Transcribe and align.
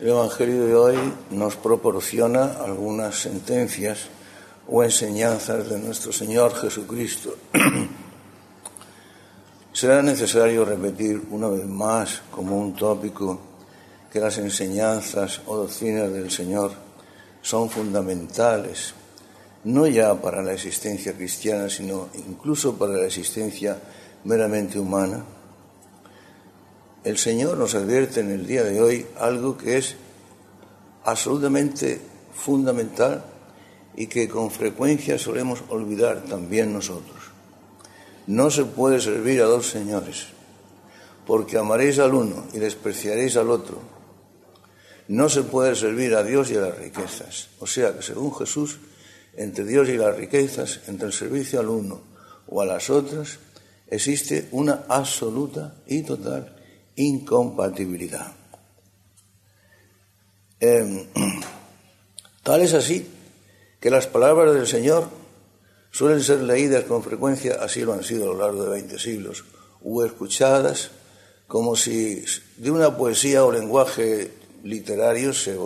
El 0.00 0.08
Evangelio 0.08 0.64
de 0.64 0.74
hoy 0.74 0.96
nos 1.30 1.56
proporciona 1.56 2.54
algunas 2.64 3.16
sentencias 3.16 4.06
o 4.66 4.82
enseñanzas 4.82 5.68
de 5.68 5.78
nuestro 5.78 6.10
Señor 6.10 6.54
Jesucristo. 6.54 7.36
Será 9.74 10.00
necesario 10.00 10.64
repetir 10.64 11.22
una 11.30 11.48
vez 11.48 11.66
más 11.66 12.22
como 12.30 12.56
un 12.56 12.74
tópico 12.74 13.40
que 14.10 14.20
las 14.20 14.38
enseñanzas 14.38 15.42
o 15.46 15.58
doctrinas 15.58 16.10
del 16.10 16.30
Señor 16.30 16.72
son 17.42 17.68
fundamentales, 17.68 18.94
no 19.64 19.86
ya 19.86 20.14
para 20.14 20.42
la 20.42 20.54
existencia 20.54 21.12
cristiana, 21.12 21.68
sino 21.68 22.08
incluso 22.14 22.74
para 22.74 22.94
la 22.94 23.04
existencia 23.04 23.76
meramente 24.24 24.78
humana 24.78 25.22
el 27.04 27.16
Señor 27.16 27.56
nos 27.56 27.74
advierte 27.74 28.20
en 28.20 28.30
el 28.30 28.46
día 28.46 28.62
de 28.62 28.80
hoy 28.80 29.06
algo 29.18 29.56
que 29.56 29.78
es 29.78 29.96
absolutamente 31.04 32.00
fundamental 32.34 33.24
y 33.96 34.06
que 34.06 34.28
con 34.28 34.50
frecuencia 34.50 35.18
solemos 35.18 35.62
olvidar 35.68 36.24
también 36.24 36.72
nosotros. 36.72 37.16
No 38.26 38.50
se 38.50 38.64
puede 38.64 39.00
servir 39.00 39.40
a 39.40 39.46
dos 39.46 39.68
señores, 39.68 40.26
porque 41.26 41.56
amaréis 41.56 41.98
al 41.98 42.14
uno 42.14 42.44
y 42.52 42.58
despreciaréis 42.58 43.36
al 43.36 43.50
otro. 43.50 43.78
No 45.08 45.28
se 45.28 45.42
puede 45.42 45.74
servir 45.74 46.14
a 46.14 46.22
Dios 46.22 46.50
y 46.50 46.56
a 46.56 46.60
las 46.60 46.78
riquezas. 46.78 47.48
O 47.58 47.66
sea 47.66 47.96
que 47.96 48.02
según 48.02 48.32
Jesús, 48.34 48.78
entre 49.36 49.64
Dios 49.64 49.88
y 49.88 49.96
las 49.96 50.16
riquezas, 50.16 50.80
entre 50.86 51.06
el 51.06 51.12
servicio 51.12 51.60
al 51.60 51.68
uno 51.68 52.02
o 52.46 52.60
a 52.60 52.66
las 52.66 52.90
otras, 52.90 53.38
existe 53.88 54.48
una 54.52 54.84
absoluta 54.88 55.74
y 55.86 56.02
total 56.02 56.59
incompatibilidad. 56.96 58.32
Em, 60.60 61.06
tal 62.42 62.60
es 62.60 62.74
así 62.74 63.08
que 63.80 63.90
las 63.90 64.06
palabras 64.06 64.54
del 64.54 64.66
Señor 64.66 65.08
suelen 65.90 66.22
ser 66.22 66.40
leídas 66.40 66.84
con 66.84 67.02
frecuencia, 67.02 67.58
así 67.60 67.80
lo 67.80 67.94
han 67.94 68.04
sido 68.04 68.24
a 68.24 68.34
lo 68.34 68.38
largo 68.38 68.64
de 68.64 68.70
20 68.70 68.98
siglos, 68.98 69.44
o 69.82 70.04
escuchadas 70.04 70.90
como 71.46 71.74
si 71.74 72.24
de 72.58 72.70
una 72.70 72.96
poesía 72.96 73.44
o 73.44 73.50
lenguaje 73.50 74.30
literario 74.62 75.32
se, 75.32 75.56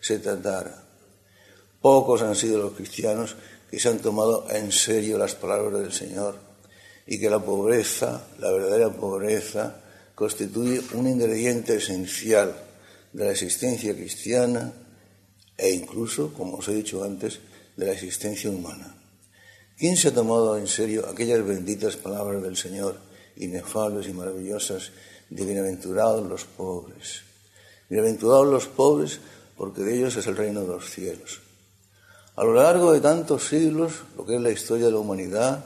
se, 0.00 0.18
tratara. 0.20 0.84
Pocos 1.82 2.22
han 2.22 2.34
sido 2.34 2.58
los 2.58 2.72
cristianos 2.72 3.36
que 3.70 3.78
se 3.78 3.88
han 3.88 3.98
tomado 3.98 4.46
en 4.50 4.72
serio 4.72 5.18
las 5.18 5.34
palabras 5.34 5.82
del 5.82 5.92
Señor 5.92 6.36
y 7.06 7.20
que 7.20 7.28
la 7.28 7.40
pobreza, 7.40 8.22
la 8.38 8.50
verdadera 8.52 8.90
pobreza, 8.90 9.82
constituye 10.20 10.82
un 10.92 11.08
ingrediente 11.08 11.76
esencial 11.76 12.54
de 13.10 13.24
la 13.24 13.32
existencia 13.32 13.96
cristiana 13.96 14.70
e 15.56 15.72
incluso, 15.72 16.36
como 16.36 16.60
os 16.60 16.68
he 16.68 16.76
dicho 16.76 17.00
antes, 17.00 17.40
de 17.72 17.88
la 17.88 17.96
existencia 17.96 18.52
humana. 18.52 19.00
¿Quién 19.80 19.96
se 19.96 20.08
ha 20.08 20.14
tomado 20.14 20.58
en 20.58 20.68
serio 20.68 21.08
aquellas 21.08 21.40
benditas 21.40 21.96
palabras 21.96 22.42
del 22.42 22.58
Señor, 22.58 23.00
inefables 23.36 24.08
y 24.08 24.12
maravillosas, 24.12 24.92
de 25.30 25.42
bienaventurados 25.42 26.28
los 26.28 26.44
pobres? 26.44 27.24
Bienaventurados 27.88 28.46
los 28.46 28.66
pobres 28.66 29.20
porque 29.56 29.80
de 29.80 29.96
ellos 29.96 30.16
es 30.16 30.26
el 30.26 30.36
reino 30.36 30.60
de 30.60 30.68
los 30.68 30.90
cielos. 30.90 31.40
A 32.36 32.44
lo 32.44 32.52
largo 32.52 32.92
de 32.92 33.00
tantos 33.00 33.48
siglos, 33.48 34.04
lo 34.18 34.26
que 34.26 34.36
es 34.36 34.42
la 34.42 34.50
historia 34.50 34.84
de 34.84 34.92
la 34.92 34.98
humanidad, 34.98 35.64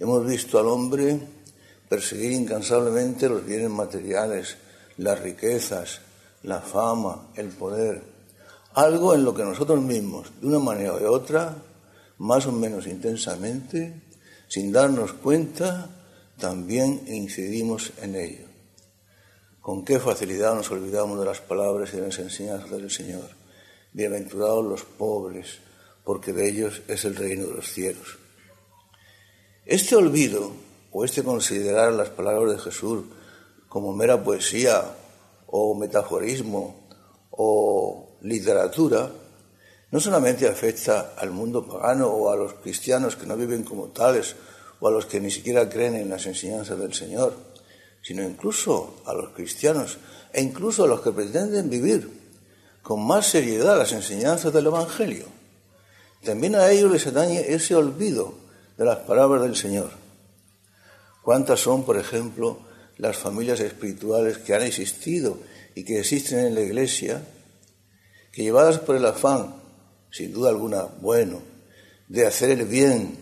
hemos 0.00 0.26
visto 0.26 0.58
al 0.58 0.66
hombre 0.66 1.20
perseguir 1.92 2.32
incansablemente 2.32 3.28
los 3.28 3.44
bienes 3.44 3.68
materiales, 3.68 4.56
las 4.96 5.20
riquezas, 5.20 6.00
la 6.42 6.62
fama, 6.62 7.28
el 7.36 7.48
poder, 7.48 8.02
algo 8.72 9.14
en 9.14 9.24
lo 9.24 9.34
que 9.34 9.44
nosotros 9.44 9.78
mismos, 9.82 10.32
de 10.40 10.46
una 10.46 10.58
manera 10.58 10.94
o 10.94 10.98
de 10.98 11.04
otra, 11.04 11.54
más 12.16 12.46
o 12.46 12.52
menos 12.52 12.86
intensamente, 12.86 14.04
sin 14.48 14.72
darnos 14.72 15.12
cuenta, 15.12 15.90
también 16.38 17.02
incidimos 17.08 17.92
en 18.00 18.16
ello. 18.16 18.46
Con 19.60 19.84
qué 19.84 20.00
facilidad 20.00 20.54
nos 20.54 20.70
olvidamos 20.70 21.18
de 21.18 21.26
las 21.26 21.42
palabras 21.42 21.92
y 21.92 21.96
de 21.96 22.06
las 22.06 22.18
enseñanzas 22.18 22.70
del 22.70 22.90
Señor. 22.90 23.28
Bienaventurados 23.92 24.64
los 24.64 24.82
pobres, 24.84 25.58
porque 26.04 26.32
de 26.32 26.48
ellos 26.48 26.80
es 26.88 27.04
el 27.04 27.16
reino 27.16 27.48
de 27.48 27.54
los 27.56 27.70
cielos. 27.70 28.16
Este 29.66 29.94
olvido 29.94 30.71
o 30.92 31.04
este 31.04 31.24
considerar 31.24 31.92
las 31.92 32.10
palabras 32.10 32.52
de 32.52 32.62
Jesús 32.62 33.04
como 33.68 33.94
mera 33.94 34.22
poesía 34.22 34.84
o 35.46 35.74
metaforismo 35.74 36.88
o 37.30 38.18
literatura, 38.20 39.10
no 39.90 40.00
solamente 40.00 40.46
afecta 40.46 41.14
al 41.16 41.30
mundo 41.30 41.66
pagano 41.66 42.08
o 42.08 42.30
a 42.30 42.36
los 42.36 42.54
cristianos 42.54 43.16
que 43.16 43.26
no 43.26 43.36
viven 43.36 43.62
como 43.62 43.88
tales 43.88 44.36
o 44.80 44.88
a 44.88 44.90
los 44.90 45.06
que 45.06 45.20
ni 45.20 45.30
siquiera 45.30 45.68
creen 45.68 45.96
en 45.96 46.10
las 46.10 46.26
enseñanzas 46.26 46.78
del 46.78 46.92
Señor, 46.92 47.34
sino 48.02 48.22
incluso 48.22 48.96
a 49.06 49.14
los 49.14 49.30
cristianos 49.30 49.98
e 50.32 50.42
incluso 50.42 50.84
a 50.84 50.88
los 50.88 51.00
que 51.00 51.12
pretenden 51.12 51.70
vivir 51.70 52.10
con 52.82 53.06
más 53.06 53.26
seriedad 53.26 53.78
las 53.78 53.92
enseñanzas 53.92 54.52
del 54.52 54.66
Evangelio. 54.66 55.26
También 56.24 56.54
a 56.54 56.70
ellos 56.70 56.90
les 56.90 57.06
atañe 57.06 57.40
ese 57.52 57.74
olvido 57.74 58.34
de 58.76 58.84
las 58.84 58.98
palabras 58.98 59.42
del 59.42 59.56
Señor. 59.56 60.01
¿Cuántas 61.22 61.60
son, 61.60 61.84
por 61.84 61.96
ejemplo, 61.96 62.58
las 62.98 63.16
familias 63.16 63.60
espirituales 63.60 64.38
que 64.38 64.54
han 64.54 64.62
existido 64.62 65.38
y 65.74 65.84
que 65.84 66.00
existen 66.00 66.40
en 66.40 66.54
la 66.54 66.60
Iglesia, 66.60 67.22
que 68.32 68.42
llevadas 68.42 68.78
por 68.78 68.96
el 68.96 69.06
afán, 69.06 69.54
sin 70.10 70.32
duda 70.32 70.50
alguna, 70.50 70.82
bueno, 71.00 71.42
de 72.08 72.26
hacer 72.26 72.50
el 72.50 72.66
bien, 72.66 73.16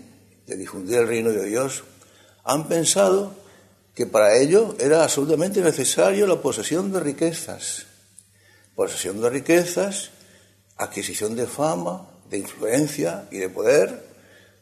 de 0.47 0.57
difundir 0.57 0.99
el 0.99 1.09
reino 1.09 1.31
de 1.31 1.45
Dios, 1.47 1.85
han 2.43 2.69
pensado 2.69 3.35
que 3.95 4.07
para 4.07 4.37
ello 4.37 4.75
era 4.81 5.03
absolutamente 5.03 5.61
necesario 5.61 6.27
la 6.27 6.41
posesión 6.41 6.91
de 6.93 7.01
riquezas. 7.01 7.87
Posesión 8.75 9.21
de 9.21 9.29
riquezas, 9.29 10.11
adquisición 10.77 11.37
de 11.37 11.47
fama, 11.47 12.09
de 12.31 12.39
influencia 12.39 13.29
y 13.31 13.39
de 13.39 13.51
poder, 13.51 14.09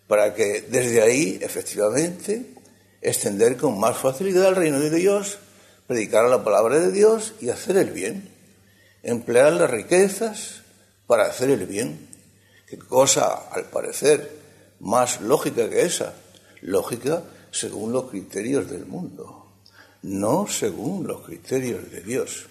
para 0.08 0.34
que 0.34 0.62
desde 0.62 1.02
ahí, 1.02 1.38
efectivamente, 1.40 2.54
extender 3.00 3.56
con 3.56 3.78
más 3.78 3.96
facilidad 3.96 4.48
el 4.48 4.56
reino 4.56 4.80
de 4.80 4.90
Dios, 4.90 5.38
predicar 5.86 6.28
la 6.28 6.44
palabra 6.44 6.78
de 6.78 6.92
Dios 6.92 7.34
y 7.40 7.50
hacer 7.50 7.76
el 7.76 7.90
bien. 7.90 8.28
Emplear 9.02 9.52
las 9.52 9.70
riquezas 9.70 10.62
para 11.06 11.26
hacer 11.26 11.50
el 11.50 11.66
bien. 11.66 12.08
Qué 12.66 12.78
cosa, 12.78 13.48
al 13.50 13.64
parecer, 13.70 14.30
más 14.80 15.20
lógica 15.20 15.68
que 15.68 15.82
esa. 15.82 16.14
Lógica 16.60 17.22
según 17.50 17.92
los 17.92 18.10
criterios 18.10 18.70
del 18.70 18.86
mundo, 18.86 19.52
no 20.02 20.46
según 20.46 21.06
los 21.06 21.24
criterios 21.24 21.90
de 21.90 22.00
Dios. 22.02 22.46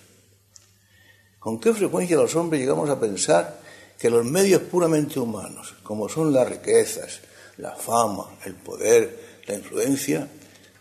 ¿Con 1.39 1.59
qué 1.59 1.73
frecuencia 1.73 2.17
los 2.17 2.35
hombres 2.35 2.61
llegamos 2.61 2.89
a 2.89 2.99
pensar 2.99 3.59
que 3.99 4.09
los 4.09 4.25
medios 4.25 4.61
puramente 4.63 5.19
humanos, 5.19 5.75
como 5.83 6.09
son 6.09 6.33
las 6.33 6.47
riquezas, 6.47 7.21
la 7.57 7.75
fama, 7.75 8.37
el 8.45 8.55
poder, 8.55 9.41
la 9.47 9.55
influencia, 9.55 10.27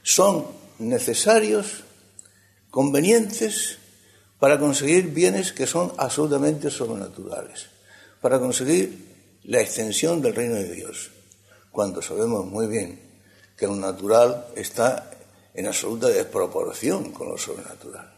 son 0.07 0.47
necesarios, 0.79 1.83
convenientes, 2.71 3.79
para 4.39 4.57
conseguir 4.57 5.09
bienes 5.09 5.53
que 5.53 5.67
son 5.67 5.93
absolutamente 5.97 6.71
sobrenaturales, 6.71 7.67
para 8.21 8.39
conseguir 8.39 9.41
la 9.43 9.61
extensión 9.61 10.23
del 10.23 10.37
reino 10.37 10.55
de 10.55 10.73
Dios, 10.73 11.11
cuando 11.73 12.03
sabemos 12.03 12.47
muy 12.47 12.69
bien 12.69 13.01
que 13.57 13.67
lo 13.67 13.75
natural 13.75 14.47
está 14.55 15.11
en 15.55 15.67
absoluta 15.67 16.07
desproporción 16.07 17.11
con 17.11 17.29
lo 17.29 17.37
sobrenatural. 17.37 18.15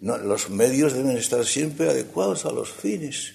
los 0.00 0.48
medios 0.48 0.94
deben 0.94 1.18
estar 1.18 1.44
siempre 1.44 1.90
adecuados 1.90 2.46
a 2.46 2.50
los 2.50 2.72
fines 2.72 3.34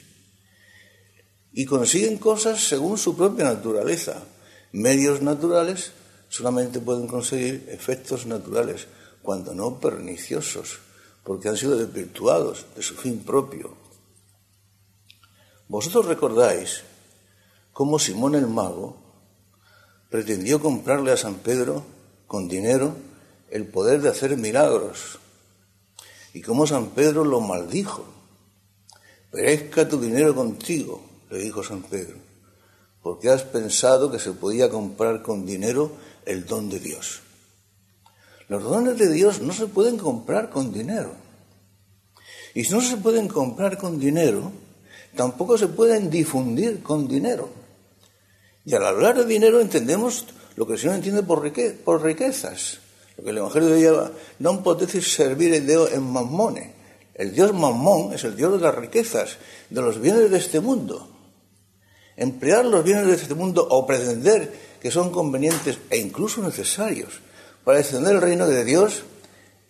y 1.52 1.66
consiguen 1.66 2.18
cosas 2.18 2.68
según 2.68 2.98
su 2.98 3.16
propia 3.16 3.46
naturaleza, 3.46 4.24
medios 4.72 5.22
naturales 5.22 5.92
solamente 6.34 6.80
pueden 6.80 7.06
conseguir 7.06 7.70
efectos 7.70 8.26
naturales, 8.26 8.88
cuando 9.22 9.54
no 9.54 9.80
perniciosos, 9.80 10.80
porque 11.24 11.48
han 11.48 11.58
sido 11.58 11.78
desvirtuados 11.78 12.66
de 12.76 12.82
su 12.82 12.96
fin 12.96 13.20
propio. 13.20 13.78
Vosotros 15.68 16.08
recordáis 16.08 16.82
cómo 17.72 18.00
Simón 18.00 18.34
el 18.34 18.48
mago 18.48 18.98
pretendió 20.10 20.60
comprarle 20.60 21.12
a 21.12 21.18
San 21.18 21.36
Pedro 21.36 21.84
con 22.26 22.48
dinero 22.48 22.96
el 23.52 23.68
poder 23.68 24.02
de 24.02 24.10
hacer 24.10 24.36
milagros 24.36 25.20
y 26.34 26.42
cómo 26.42 26.66
San 26.66 26.88
Pedro 26.88 27.26
lo 27.26 27.42
maldijo. 27.42 28.06
Perezca 29.30 29.88
tu 29.88 30.02
dinero 30.02 30.34
contigo, 30.34 31.00
le 31.30 31.38
dijo 31.38 31.64
San 31.64 31.84
Pedro, 31.84 32.18
porque 33.04 33.30
has 33.30 33.44
pensado 33.44 34.10
que 34.12 34.18
se 34.18 34.32
podía 34.32 34.72
comprar 34.72 35.22
con 35.22 35.46
dinero 35.46 35.92
el 36.26 36.46
don 36.46 36.70
de 36.70 36.80
Dios. 36.80 37.22
Los 38.48 38.64
dones 38.64 38.98
de 38.98 39.12
Dios 39.12 39.42
no 39.42 39.54
se 39.54 39.68
pueden 39.68 39.98
comprar 39.98 40.50
con 40.50 40.74
dinero. 40.74 41.16
Y 42.54 42.66
si 42.66 42.74
no 42.74 42.82
se 42.82 42.98
pueden 42.98 43.28
comprar 43.28 43.78
con 43.78 44.00
dinero, 44.00 44.52
tampoco 45.16 45.58
se 45.58 45.68
pueden 45.68 46.10
difundir 46.10 46.84
con 46.84 47.08
dinero. 47.08 47.50
Y 48.66 48.76
al 48.76 48.86
hablar 48.86 49.18
de 49.18 49.26
dinero 49.26 49.60
entendemos 49.60 50.26
lo 50.56 50.68
que 50.68 50.74
el 50.74 50.80
Señor 50.80 50.96
entiende 50.96 51.24
por, 51.24 51.42
riquezas. 52.04 52.80
Lo 53.18 53.24
que 53.24 53.30
el 53.32 53.38
Evangelio 53.38 53.76
lleva, 53.78 54.12
no 54.40 54.64
podéis 54.64 55.12
servir 55.14 55.54
el 55.54 55.68
Dios 55.68 55.92
en 55.92 56.04
mamone. 56.04 56.74
El 57.16 57.34
Dios 57.34 57.54
mamón 57.54 58.14
es 58.14 58.24
el 58.24 58.36
Dios 58.36 58.54
de 58.54 58.60
las 58.60 58.76
riquezas, 58.76 59.38
de 59.70 59.82
los 59.82 60.00
bienes 60.00 60.32
de 60.32 60.38
este 60.38 60.60
mundo. 60.60 61.10
Emplear 62.16 62.66
los 62.66 62.84
bienes 62.84 63.08
de 63.08 63.14
este 63.14 63.34
mundo 63.34 63.68
o 63.70 63.86
pretender 63.86 64.73
que 64.84 64.92
son 64.92 65.16
convenientes 65.16 65.80
e 65.88 65.98
incluso 65.98 66.44
necesarios 66.44 67.24
para 67.64 67.80
extender 67.80 68.20
el 68.20 68.22
reino 68.22 68.46
de 68.52 68.66
Dios 68.68 69.08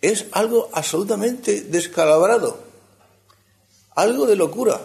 es 0.02 0.26
algo 0.32 0.68
absolutamente 0.72 1.62
descalabrado, 1.62 2.58
algo 3.94 4.26
de 4.26 4.34
locura. 4.34 4.80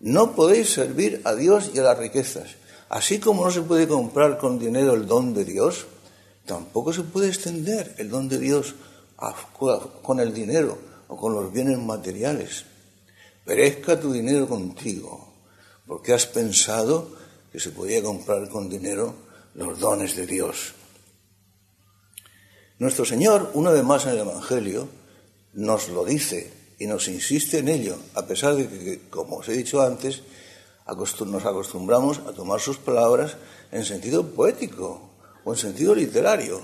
No 0.00 0.36
podéis 0.36 0.68
servir 0.74 1.22
a 1.24 1.34
Dios 1.34 1.70
y 1.72 1.78
a 1.78 1.82
las 1.82 1.98
riquezas. 1.98 2.56
Así 2.90 3.18
como 3.18 3.46
no 3.46 3.50
se 3.50 3.62
puede 3.62 3.88
comprar 3.88 4.36
con 4.36 4.58
dinero 4.58 4.92
el 4.92 5.06
don 5.06 5.32
de 5.32 5.46
Dios, 5.46 5.86
tampoco 6.44 6.92
se 6.92 7.02
puede 7.02 7.28
extender 7.28 7.94
el 7.96 8.10
don 8.10 8.28
de 8.28 8.38
Dios 8.38 8.74
con 10.02 10.20
el 10.20 10.34
dinero 10.34 10.76
o 11.08 11.16
con 11.16 11.32
los 11.32 11.50
bienes 11.50 11.78
materiales. 11.78 12.66
Perezca 13.42 13.98
tu 13.98 14.12
dinero 14.12 14.46
contigo, 14.46 15.32
porque 15.86 16.12
has 16.12 16.26
pensado 16.26 17.18
que 17.52 17.60
se 17.60 17.70
podía 17.70 18.02
comprar 18.02 18.48
con 18.48 18.68
dinero 18.68 19.14
los 19.54 19.78
dones 19.78 20.16
de 20.16 20.26
Dios. 20.26 20.74
Nuestro 22.78 23.04
Señor, 23.04 23.50
una 23.54 23.70
vez 23.70 23.84
más 23.84 24.06
en 24.06 24.12
el 24.12 24.20
Evangelio, 24.20 24.88
nos 25.52 25.88
lo 25.88 26.04
dice 26.04 26.52
y 26.78 26.86
nos 26.86 27.08
insiste 27.08 27.58
en 27.58 27.68
ello, 27.68 27.96
a 28.14 28.24
pesar 28.24 28.54
de 28.54 28.68
que, 28.68 29.08
como 29.10 29.36
os 29.36 29.48
he 29.48 29.52
dicho 29.52 29.82
antes, 29.82 30.22
nos 31.26 31.44
acostumbramos 31.44 32.20
a 32.26 32.32
tomar 32.32 32.60
sus 32.60 32.78
palabras 32.78 33.36
en 33.70 33.84
sentido 33.84 34.26
poético 34.26 35.10
o 35.44 35.52
en 35.52 35.58
sentido 35.58 35.94
literario. 35.94 36.60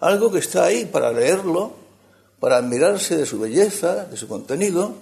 Algo 0.00 0.32
que 0.32 0.38
está 0.38 0.64
ahí 0.64 0.86
para 0.86 1.12
leerlo, 1.12 1.74
para 2.40 2.56
admirarse 2.56 3.16
de 3.16 3.26
su 3.26 3.38
belleza, 3.38 4.06
de 4.06 4.16
su 4.16 4.26
contenido, 4.26 4.94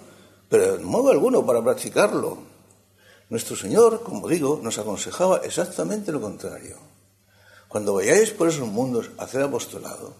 pero 0.49 0.77
de 0.77 0.83
modo 0.83 1.09
alguno 1.09 1.45
para 1.45 1.63
practicarlo. 1.63 2.39
Nuestro 3.29 3.55
Señor, 3.55 4.01
como 4.03 4.27
digo, 4.27 4.59
nos 4.63 4.79
aconsejaba 4.79 5.41
exactamente 5.43 6.11
lo 6.11 6.19
contrario. 6.19 6.77
Cuando 7.67 7.93
vayáis 7.93 8.31
por 8.31 8.49
esos 8.49 8.67
mundos 8.67 9.11
a 9.19 9.25
hacer 9.25 9.43
apostolado, 9.43 10.15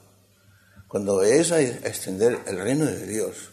cuando 0.87 1.17
vayáis 1.17 1.51
a 1.51 1.59
extender 1.59 2.39
el 2.45 2.59
reino 2.59 2.85
de 2.85 3.07
Dios, 3.07 3.49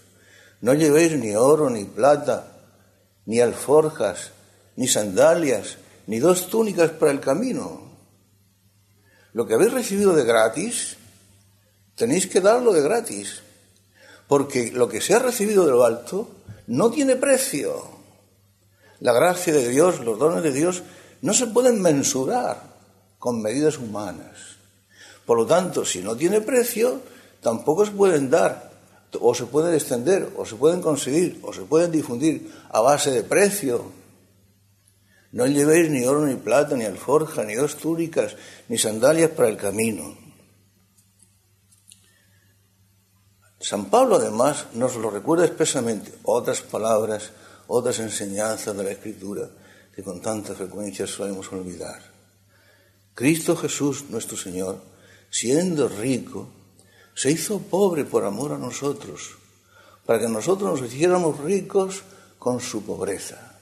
no 0.61 0.75
llevéis 0.75 1.13
ni 1.13 1.35
oro, 1.35 1.71
ni 1.71 1.85
plata, 1.85 2.53
ni 3.25 3.41
alforjas, 3.41 4.33
ni 4.77 4.89
sandalias, 4.89 5.79
ni 6.07 6.19
dos 6.19 6.49
túnicas 6.49 6.91
para 6.91 7.13
el 7.13 7.21
camino. 7.21 7.81
Lo 9.33 9.47
que 9.47 9.55
habéis 9.55 9.73
recibido 9.73 10.13
de 10.13 10.25
gratis, 10.25 10.99
tenéis 11.95 12.27
que 12.27 12.43
darlo 12.43 12.75
de 12.75 12.83
gratis, 12.83 13.41
porque 14.29 14.71
lo 14.71 14.89
que 14.89 15.01
se 15.01 15.15
ha 15.15 15.19
recibido 15.19 15.65
de 15.65 15.73
lo 15.73 15.85
alto 15.85 16.29
no 16.67 16.91
tiene 16.91 17.17
precio. 17.17 17.96
La 19.01 19.13
gracia 19.13 19.53
de 19.53 19.69
Dios, 19.69 20.01
los 20.01 20.19
dones 20.19 20.43
de 20.43 20.53
Dios, 20.53 20.83
no 21.23 21.35
se 21.35 21.47
pueden 21.47 21.83
mensurar 21.83 22.63
con 23.19 23.43
medidas 23.43 23.79
humanas. 23.79 24.57
Por 25.25 25.39
lo 25.39 25.47
tanto, 25.47 25.85
si 25.85 26.01
no 26.01 26.17
tiene 26.17 26.41
precio, 26.41 27.01
tampoco 27.41 27.85
se 27.85 27.93
pueden 27.93 28.31
dar, 28.31 28.71
o 29.21 29.35
se 29.35 29.47
pueden 29.47 29.75
extender, 29.75 30.31
o 30.37 30.47
se 30.47 30.57
pueden 30.57 30.81
conseguir, 30.81 31.41
o 31.43 31.53
se 31.53 31.63
pueden 31.63 31.91
difundir 31.91 32.53
a 32.71 32.81
base 32.81 33.11
de 33.11 33.23
precio. 33.23 33.93
No 35.33 35.47
llevéis 35.47 35.91
ni 35.91 36.05
oro, 36.07 36.25
ni 36.25 36.37
plata, 36.37 36.77
ni 36.77 36.85
alforja, 36.85 37.45
ni 37.45 37.55
dos 37.55 37.77
túnicas, 37.77 38.37
ni 38.69 38.79
sandalias 38.79 39.31
para 39.31 39.49
el 39.49 39.57
camino. 39.57 40.17
San 43.59 43.87
Pablo 43.87 44.17
además 44.17 44.67
nos 44.75 44.95
lo 44.97 45.11
recuerda 45.11 45.45
expresamente, 45.45 46.13
otras 46.23 46.61
palabras 46.61 47.33
otras 47.69 47.99
enseñanzas 47.99 48.77
de 48.77 48.85
la 48.85 48.91
Escritura 48.91 49.49
que 49.95 50.03
con 50.03 50.21
tanta 50.21 50.55
frecuencia 50.55 51.07
solemos 51.07 51.51
olvidar. 51.53 52.03
Cristo 53.15 53.57
Jesús, 53.57 54.05
nuestro 54.11 54.37
Señor, 54.37 54.83
siendo 55.31 55.89
rico, 55.89 56.49
se 57.15 57.31
hizo 57.31 57.61
pobre 57.61 58.05
por 58.05 58.25
amor 58.25 58.53
a 58.53 58.59
nosotros, 58.59 59.37
para 60.05 60.21
que 60.21 60.29
nosotros 60.29 60.81
nos 60.81 60.93
hiciéramos 60.93 61.39
ricos 61.41 62.03
con 62.39 62.61
su 62.61 62.85
pobreza. 62.85 63.59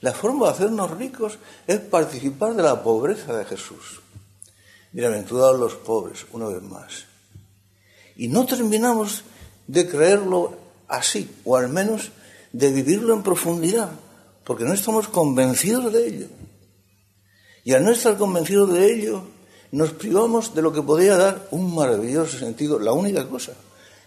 La 0.00 0.12
forma 0.12 0.46
de 0.46 0.52
hacernos 0.52 0.90
ricos 0.98 1.38
es 1.66 1.78
participar 1.78 2.54
de 2.54 2.62
la 2.64 2.82
pobreza 2.82 3.36
de 3.36 3.44
Jesús. 3.44 4.00
Bienaventurados 4.92 5.58
los 5.58 5.74
pobres, 5.74 6.26
una 6.32 6.48
vez 6.48 6.62
más. 6.62 7.04
Y 8.16 8.28
no 8.28 8.46
terminamos 8.46 9.22
de 9.66 9.88
creerlo 9.88 10.58
así, 10.88 11.30
o 11.44 11.56
al 11.56 11.68
menos 11.68 12.10
de 12.52 12.72
vivirlo 12.72 13.14
en 13.14 13.22
profundidad, 13.22 13.90
porque 14.44 14.64
no 14.64 14.72
estamos 14.72 15.08
convencidos 15.08 15.92
de 15.92 16.06
ello. 16.06 16.26
Y 17.64 17.72
al 17.72 17.84
no 17.84 17.90
estar 17.90 18.16
convencidos 18.16 18.72
de 18.72 18.92
ello, 18.92 19.24
nos 19.72 19.92
privamos 19.92 20.54
de 20.54 20.62
lo 20.62 20.72
que 20.72 20.82
podría 20.82 21.16
dar 21.16 21.48
un 21.50 21.74
maravilloso 21.74 22.38
sentido, 22.38 22.78
la 22.78 22.92
única 22.92 23.28
cosa 23.28 23.52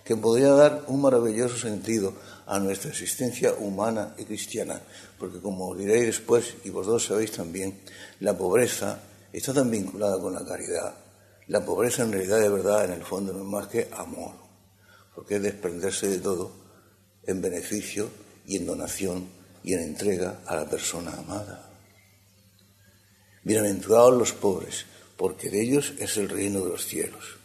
que 0.09 0.17
podría 0.17 0.53
dar 0.53 0.85
un 0.87 1.01
maravilloso 1.01 1.55
sentido 1.55 2.13
a 2.47 2.57
nuestra 2.57 2.89
existencia 2.89 3.53
humana 3.53 4.15
y 4.17 4.25
cristiana, 4.25 4.81
porque 5.19 5.39
como 5.39 5.69
os 5.69 5.77
diré 5.77 6.01
después, 6.01 6.55
y 6.63 6.71
vosotros 6.71 7.05
sabéis 7.05 7.31
también, 7.33 7.81
la 8.19 8.35
pobreza 8.35 9.03
está 9.31 9.53
tan 9.53 9.69
vinculada 9.69 10.19
con 10.19 10.33
la 10.33 10.43
caridad. 10.43 10.95
La 11.45 11.63
pobreza 11.63 12.01
en 12.01 12.11
realidad 12.11 12.39
de 12.39 12.49
verdad, 12.49 12.85
en 12.85 12.93
el 12.93 13.03
fondo, 13.03 13.33
no 13.33 13.41
es 13.41 13.45
más 13.45 13.67
que 13.67 13.87
amor, 13.95 14.33
porque 15.13 15.35
es 15.35 15.43
desprenderse 15.43 16.07
de 16.07 16.17
todo 16.17 16.53
en 17.27 17.39
beneficio 17.39 18.09
y 18.49 18.57
en 18.57 18.65
donación 18.65 19.29
y 19.63 19.73
en 19.73 19.81
entrega 19.81 20.41
a 20.47 20.55
la 20.55 20.67
persona 20.67 21.11
amada. 21.11 21.69
Bienaventurados 23.43 24.17
los 24.17 24.33
pobres, 24.33 24.85
porque 25.17 25.51
de 25.51 25.61
ellos 25.61 25.93
es 25.99 26.17
el 26.17 26.29
reino 26.29 26.61
de 26.61 26.69
los 26.69 26.85
cielos. 26.85 27.37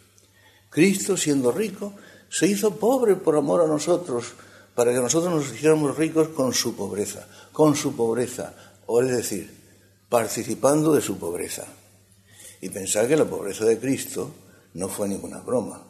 Cristo, 0.71 1.15
siendo 1.15 1.51
rico, 1.51 1.93
se 2.27 2.47
hizo 2.47 2.77
pobre 2.77 3.15
por 3.15 3.37
amor 3.37 3.61
a 3.61 3.67
nosotros, 3.67 4.33
para 4.73 4.91
que 4.91 4.99
nosotros 4.99 5.31
nos 5.31 5.53
hiciéramos 5.53 5.95
ricos 5.95 6.29
con 6.29 6.53
su 6.55 6.75
pobreza, 6.75 7.27
con 7.53 7.75
su 7.75 7.95
pobreza, 7.95 8.55
o 8.87 8.99
es 8.99 9.15
decir, 9.15 9.53
participando 10.09 10.91
de 10.91 11.01
su 11.01 11.19
pobreza. 11.19 11.65
Y 12.61 12.69
pensar 12.69 13.07
que 13.07 13.15
la 13.15 13.25
pobreza 13.25 13.63
de 13.63 13.77
Cristo 13.77 14.31
no 14.73 14.89
fue 14.89 15.07
ninguna 15.07 15.39
broma. 15.39 15.83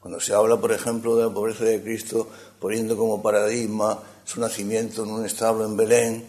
Cuando 0.00 0.20
se 0.20 0.32
habla, 0.32 0.56
por 0.56 0.72
ejemplo, 0.72 1.16
de 1.16 1.24
la 1.24 1.34
pobreza 1.34 1.64
de 1.64 1.82
Cristo, 1.82 2.28
poniendo 2.60 2.96
como 2.96 3.22
paradigma 3.22 3.98
su 4.24 4.40
nacimiento 4.40 5.04
en 5.04 5.10
un 5.10 5.24
establo 5.24 5.64
en 5.64 5.76
Belén, 5.76 6.24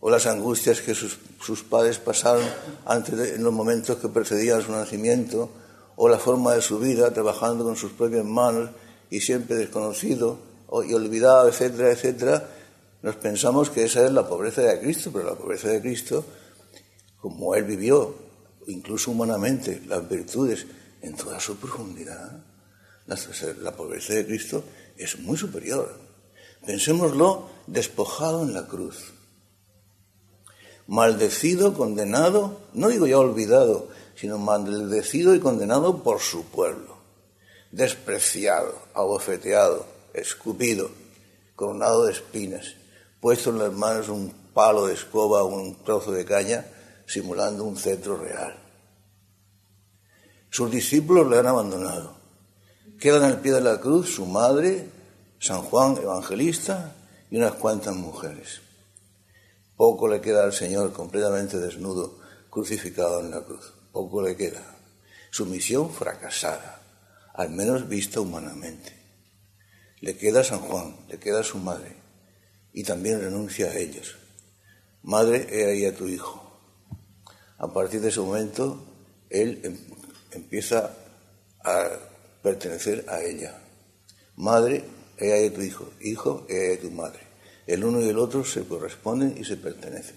o 0.00 0.10
las 0.10 0.26
angustias 0.26 0.80
que 0.80 0.94
sus, 0.94 1.62
padres 1.62 1.98
pasaron 1.98 2.44
antes 2.84 3.36
en 3.36 3.42
los 3.44 3.52
momentos 3.52 3.98
que 3.98 4.08
precedían 4.08 4.60
su 4.60 4.72
nacimiento, 4.72 5.48
o 5.96 6.08
la 6.08 6.18
forma 6.18 6.54
de 6.54 6.60
su 6.60 6.78
vida, 6.78 7.12
trabajando 7.12 7.64
con 7.64 7.76
sus 7.76 7.92
propias 7.92 8.24
manos 8.24 8.70
y 9.10 9.20
siempre 9.20 9.56
desconocido 9.56 10.38
y 10.86 10.92
olvidado, 10.92 11.48
etcétera, 11.48 11.92
etcétera, 11.92 12.48
nos 13.02 13.16
pensamos 13.16 13.70
que 13.70 13.84
esa 13.84 14.04
es 14.04 14.12
la 14.12 14.26
pobreza 14.26 14.62
de 14.62 14.80
Cristo, 14.80 15.10
pero 15.12 15.26
la 15.26 15.34
pobreza 15.34 15.68
de 15.68 15.80
Cristo, 15.80 16.24
como 17.20 17.54
Él 17.54 17.64
vivió, 17.64 18.14
incluso 18.66 19.10
humanamente, 19.10 19.82
las 19.86 20.08
virtudes 20.08 20.66
en 21.00 21.14
toda 21.14 21.38
su 21.40 21.56
profundidad, 21.56 22.42
la 23.60 23.76
pobreza 23.76 24.14
de 24.14 24.26
Cristo 24.26 24.64
es 24.96 25.18
muy 25.18 25.36
superior. 25.36 25.98
Pensémoslo 26.64 27.48
despojado 27.66 28.42
en 28.42 28.54
la 28.54 28.66
cruz. 28.66 29.12
Maldecido, 30.86 31.74
condenado, 31.74 32.60
no 32.74 32.88
digo 32.88 33.06
ya 33.06 33.18
olvidado, 33.18 33.88
sino 34.14 34.38
maldecido 34.38 35.34
y 35.34 35.40
condenado 35.40 36.02
por 36.02 36.20
su 36.20 36.44
pueblo. 36.46 36.96
Despreciado, 37.70 38.78
abofeteado, 38.94 39.86
escupido, 40.12 40.90
coronado 41.56 42.04
de 42.04 42.12
espinas, 42.12 42.74
puesto 43.20 43.50
en 43.50 43.58
las 43.58 43.72
manos 43.72 44.08
un 44.08 44.30
palo 44.52 44.86
de 44.86 44.94
escoba 44.94 45.42
o 45.42 45.46
un 45.46 45.82
trozo 45.82 46.12
de 46.12 46.24
caña, 46.24 46.66
simulando 47.06 47.64
un 47.64 47.76
cetro 47.76 48.16
real. 48.16 48.58
Sus 50.50 50.70
discípulos 50.70 51.28
le 51.28 51.38
han 51.38 51.46
abandonado 51.46 52.21
Quedan 53.02 53.24
al 53.24 53.40
pie 53.40 53.50
de 53.50 53.60
la 53.60 53.80
cruz 53.80 54.14
su 54.14 54.26
madre, 54.26 54.88
San 55.40 55.62
Juan 55.62 55.96
Evangelista 55.96 56.94
y 57.32 57.36
unas 57.36 57.54
cuantas 57.54 57.96
mujeres. 57.96 58.60
Poco 59.76 60.06
le 60.06 60.20
queda 60.20 60.44
al 60.44 60.52
Señor 60.52 60.92
completamente 60.92 61.58
desnudo, 61.58 62.20
crucificado 62.48 63.18
en 63.18 63.32
la 63.32 63.40
cruz. 63.40 63.72
Poco 63.90 64.22
le 64.22 64.36
queda. 64.36 64.62
Su 65.32 65.46
misión 65.46 65.90
fracasada, 65.90 66.80
al 67.34 67.50
menos 67.50 67.88
vista 67.88 68.20
humanamente. 68.20 68.96
Le 70.00 70.16
queda 70.16 70.44
San 70.44 70.60
Juan, 70.60 70.94
le 71.08 71.18
queda 71.18 71.42
su 71.42 71.58
madre, 71.58 71.96
y 72.72 72.84
también 72.84 73.20
renuncia 73.20 73.66
a 73.66 73.78
ellos. 73.78 74.14
Madre, 75.02 75.48
he 75.50 75.72
ahí 75.72 75.86
a 75.86 75.96
tu 75.96 76.06
hijo. 76.06 76.40
A 77.58 77.66
partir 77.66 78.00
de 78.00 78.10
ese 78.10 78.20
momento, 78.20 78.80
él 79.28 79.60
em, 79.64 79.76
empieza 80.30 80.94
a 81.64 82.11
pertenecer 82.42 83.04
a 83.08 83.22
ella. 83.22 83.58
Madre, 84.36 84.84
he 85.18 85.32
ahí 85.32 85.46
a 85.46 85.54
tu 85.54 85.62
hijo. 85.62 85.92
Hijo, 86.00 86.46
he 86.48 86.70
ahí 86.70 86.76
a 86.76 86.80
tu 86.80 86.90
madre. 86.90 87.20
El 87.66 87.84
uno 87.84 88.00
y 88.00 88.08
el 88.08 88.18
otro 88.18 88.44
se 88.44 88.64
corresponden 88.64 89.36
y 89.38 89.44
se 89.44 89.56
pertenecen. 89.56 90.16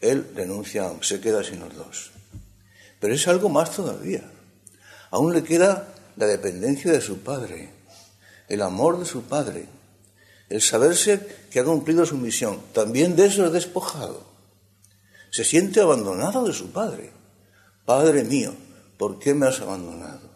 Él 0.00 0.26
renuncia, 0.34 0.90
se 1.02 1.20
queda 1.20 1.44
sin 1.44 1.60
los 1.60 1.74
dos. 1.74 2.10
Pero 2.98 3.14
es 3.14 3.28
algo 3.28 3.48
más 3.48 3.74
todavía. 3.74 4.28
Aún 5.10 5.32
le 5.32 5.42
queda 5.42 5.94
la 6.16 6.26
dependencia 6.26 6.92
de 6.92 7.00
su 7.00 7.18
padre, 7.18 7.70
el 8.48 8.62
amor 8.62 8.98
de 8.98 9.04
su 9.04 9.22
padre, 9.22 9.66
el 10.48 10.60
saberse 10.60 11.46
que 11.50 11.60
ha 11.60 11.64
cumplido 11.64 12.04
su 12.04 12.16
misión. 12.16 12.60
También 12.72 13.16
de 13.16 13.26
eso 13.26 13.46
es 13.46 13.52
despojado. 13.52 14.26
Se 15.30 15.44
siente 15.44 15.80
abandonado 15.80 16.44
de 16.44 16.52
su 16.52 16.72
padre. 16.72 17.12
Padre 17.84 18.24
mío, 18.24 18.52
¿por 18.98 19.18
qué 19.18 19.32
me 19.32 19.46
has 19.46 19.60
abandonado? 19.60 20.29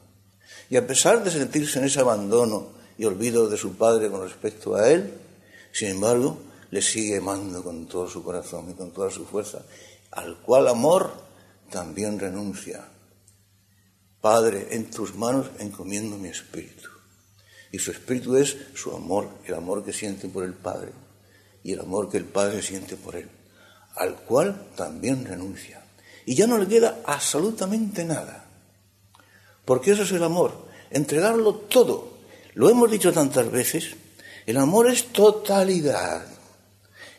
Y 0.74 0.76
a 0.76 0.84
pesar 0.84 1.22
de 1.22 1.30
sentirse 1.30 1.78
en 1.78 1.84
ese 1.84 2.00
abandono 2.00 2.70
y 2.98 3.04
olvido 3.04 3.48
de 3.48 3.56
su 3.56 3.76
padre 3.76 4.10
con 4.10 4.22
respecto 4.22 4.74
a 4.74 4.90
él, 4.90 5.14
sin 5.70 5.90
embargo, 5.90 6.36
le 6.72 6.82
sigue 6.82 7.18
amando 7.18 7.62
con 7.62 7.86
todo 7.86 8.10
su 8.10 8.24
corazón 8.24 8.68
y 8.68 8.74
con 8.74 8.90
toda 8.90 9.08
su 9.08 9.24
fuerza, 9.24 9.62
al 10.10 10.38
cual 10.38 10.66
amor 10.66 11.12
también 11.70 12.18
renuncia. 12.18 12.88
Padre, 14.20 14.66
en 14.72 14.90
tus 14.90 15.14
manos 15.14 15.46
encomiendo 15.60 16.18
mi 16.18 16.30
espíritu. 16.30 16.88
Y 17.70 17.78
su 17.78 17.92
espíritu 17.92 18.34
es 18.36 18.56
su 18.74 18.96
amor, 18.96 19.28
el 19.44 19.54
amor 19.54 19.84
que 19.84 19.92
siente 19.92 20.26
por 20.26 20.42
el 20.42 20.54
Padre 20.54 20.90
y 21.62 21.70
el 21.70 21.78
amor 21.78 22.10
que 22.10 22.16
el 22.16 22.24
Padre 22.24 22.62
siente 22.62 22.96
por 22.96 23.14
él, 23.14 23.30
al 23.94 24.16
cual 24.22 24.70
también 24.74 25.24
renuncia. 25.24 25.84
Y 26.26 26.34
ya 26.34 26.48
no 26.48 26.58
le 26.58 26.66
queda 26.66 27.00
absolutamente 27.06 28.04
nada. 28.04 28.43
Porque 29.64 29.92
eso 29.92 30.02
es 30.02 30.12
el 30.12 30.22
amor, 30.22 30.52
entregarlo 30.90 31.54
todo. 31.54 32.14
Lo 32.54 32.70
hemos 32.70 32.90
dicho 32.90 33.12
tantas 33.12 33.50
veces, 33.50 33.96
el 34.46 34.56
amor 34.58 34.90
es 34.90 35.06
totalidad. 35.06 36.26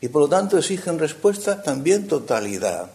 Y 0.01 0.07
por 0.09 0.23
lo 0.23 0.27
tanto 0.29 0.57
exige 0.57 0.89
en 0.89 0.99
respuesta 0.99 1.63
también 1.63 2.07
totalidad. 2.07 2.91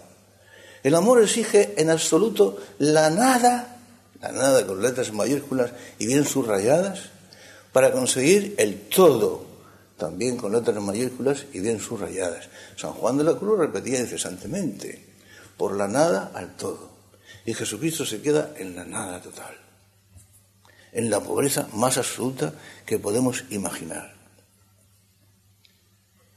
El 0.82 0.94
amor 0.94 1.22
exige 1.22 1.74
en 1.76 1.90
absoluto 1.90 2.58
la 2.78 3.10
nada, 3.10 3.76
la 4.20 4.32
nada 4.32 4.66
con 4.66 4.80
letras 4.80 5.12
mayúsculas 5.12 5.72
y 5.98 6.06
bien 6.06 6.24
subrayadas, 6.24 7.10
para 7.72 7.92
conseguir 7.92 8.54
el 8.58 8.88
todo, 8.88 9.44
también 9.96 10.36
con 10.36 10.52
letras 10.52 10.80
mayúsculas 10.80 11.46
y 11.52 11.60
bien 11.60 11.80
subrayadas. 11.80 12.48
San 12.76 12.92
Juan 12.92 13.18
de 13.18 13.24
la 13.24 13.34
Cruz 13.36 13.58
repetía 13.58 14.00
incesantemente, 14.00 15.04
por 15.56 15.76
la 15.76 15.88
nada 15.88 16.32
al 16.34 16.56
todo. 16.56 16.89
Y 17.50 17.54
Jesucristo 17.54 18.06
se 18.06 18.22
queda 18.22 18.54
en 18.58 18.76
la 18.76 18.84
nada 18.84 19.20
total, 19.20 19.56
en 20.92 21.10
la 21.10 21.18
pobreza 21.18 21.66
más 21.72 21.98
absoluta 21.98 22.54
que 22.86 23.00
podemos 23.00 23.42
imaginar. 23.50 24.14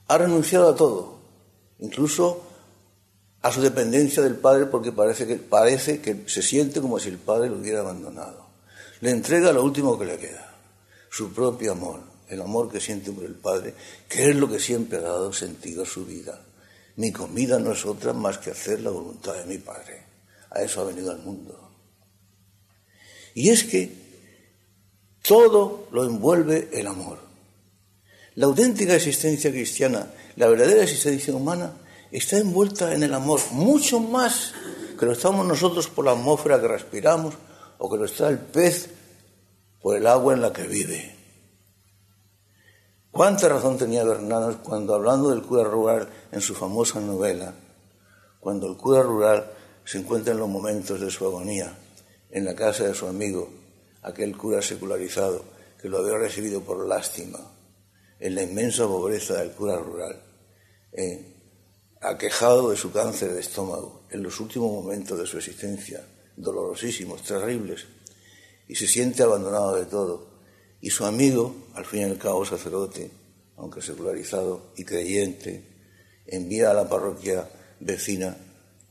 Ha 0.08 0.18
renunciado 0.18 0.70
a 0.70 0.76
todo, 0.76 1.20
incluso 1.78 2.42
a 3.44 3.52
su 3.52 3.62
dependencia 3.62 4.24
del 4.24 4.38
Padre 4.38 4.66
porque 4.66 4.92
parece 4.92 5.28
que, 5.28 5.36
parece 5.36 6.02
que 6.02 6.24
se 6.26 6.42
siente 6.42 6.82
como 6.82 6.98
si 6.98 7.10
el 7.10 7.20
Padre 7.20 7.50
lo 7.50 7.58
hubiera 7.58 7.82
abandonado. 7.82 8.48
Le 9.02 9.12
entrega 9.12 9.54
lo 9.54 9.64
último 9.64 10.00
que 10.00 10.06
le 10.06 10.18
queda, 10.18 10.52
su 11.12 11.32
propio 11.32 11.74
amor, 11.74 12.02
el 12.28 12.42
amor 12.42 12.72
que 12.72 12.82
siente 12.82 13.12
por 13.12 13.26
el 13.26 13.36
Padre, 13.36 13.76
que 14.10 14.32
es 14.32 14.36
lo 14.36 14.50
que 14.50 14.58
siempre 14.58 14.98
ha 14.98 15.02
dado 15.02 15.32
sentido 15.32 15.84
a 15.84 15.86
su 15.86 16.08
vida. 16.08 16.42
Mi 16.96 17.12
comida 17.12 17.60
no 17.60 17.74
es 17.74 17.86
otra 17.86 18.14
más 18.14 18.40
que 18.40 18.50
hacer 18.50 18.82
la 18.82 18.90
voluntad 18.90 19.36
de 19.36 19.46
mi 19.46 19.60
Padre. 19.60 20.13
A 20.54 20.62
eso 20.62 20.82
ha 20.82 20.86
venido 20.86 21.12
al 21.12 21.20
mundo. 21.20 21.72
Y 23.34 23.50
es 23.50 23.64
que 23.64 23.92
todo 25.24 25.88
lo 25.92 26.06
envuelve 26.06 26.70
el 26.74 26.88
amor. 26.88 27.20
La 28.36 28.46
auténtica 28.46 28.96
existencia 28.96 29.52
cristiana, 29.52 30.08
la 30.36 30.48
verdadera 30.48 30.84
existencia 30.84 31.34
humana, 31.34 31.74
está 32.12 32.38
envuelta 32.38 32.94
en 32.94 33.04
el 33.04 33.14
amor, 33.14 33.40
mucho 33.52 34.00
más 34.00 34.54
que 35.00 35.06
lo 35.06 35.14
estamos 35.14 35.46
nosotros 35.46 35.88
por 35.88 36.06
la 36.06 36.12
atmósfera 36.12 36.62
que 36.62 36.68
respiramos 36.68 37.36
o 37.80 37.90
que 37.90 37.98
lo 37.98 38.06
está 38.06 38.30
el 38.30 38.40
pez 38.40 38.90
por 39.82 39.98
el 39.98 40.08
agua 40.08 40.34
en 40.34 40.42
la 40.42 40.54
que 40.54 40.64
vive. 40.64 41.16
¿Cuánta 43.12 43.50
razón 43.50 43.78
tenía 43.78 44.04
Bernanos 44.04 44.58
cuando 44.58 44.96
hablando 44.96 45.30
del 45.30 45.44
cura 45.44 45.64
rural 45.64 46.10
en 46.32 46.42
su 46.42 46.56
famosa 46.56 47.00
novela, 47.00 47.54
cuando 48.40 48.68
el 48.68 48.78
cura 48.78 49.04
rural 49.04 49.52
se 49.86 49.98
encuentra 49.98 50.34
en 50.34 50.40
los 50.40 50.50
momentos 50.50 51.00
de 51.00 51.12
su 51.12 51.26
agonía, 51.26 51.78
en 52.30 52.46
la 52.46 52.56
casa 52.56 52.86
de 52.86 52.94
su 52.94 53.08
amigo, 53.08 53.50
aquel 54.02 54.36
cura 54.38 54.62
secularizado 54.62 55.44
que 55.82 55.90
lo 55.90 56.00
había 56.00 56.18
recibido 56.18 56.62
por 56.62 56.88
lástima, 56.88 57.40
en 58.20 58.36
la 58.36 58.44
inmensa 58.44 58.88
pobreza 58.88 59.36
del 59.36 59.52
cura 59.52 59.78
rural, 59.78 60.22
aquejado 62.02 62.70
de 62.70 62.78
su 62.78 62.92
cáncer 62.92 63.34
de 63.34 63.42
estómago 63.42 64.04
en 64.10 64.24
los 64.24 64.40
últimos 64.40 64.72
momentos 64.72 65.20
de 65.20 65.26
su 65.26 65.38
existencia, 65.38 66.06
dolorosísimos, 66.36 67.24
terribles, 67.24 67.86
y 68.68 68.76
se 68.76 68.88
siente 68.88 69.24
abandonado 69.24 69.76
de 69.76 69.86
todo. 69.86 70.34
Y 70.82 70.90
su 70.90 71.06
amigo, 71.06 71.56
al 71.74 71.86
fin 71.86 72.02
y 72.02 72.04
al 72.06 72.18
cabo 72.18 72.46
sacerdote, 72.46 73.10
aunque 73.58 73.82
secularizado 73.82 74.74
y 74.76 74.84
creyente, 74.84 75.64
envía 76.26 76.72
a 76.72 76.74
la 76.74 76.88
parroquia 76.88 77.50
vecina 77.80 78.38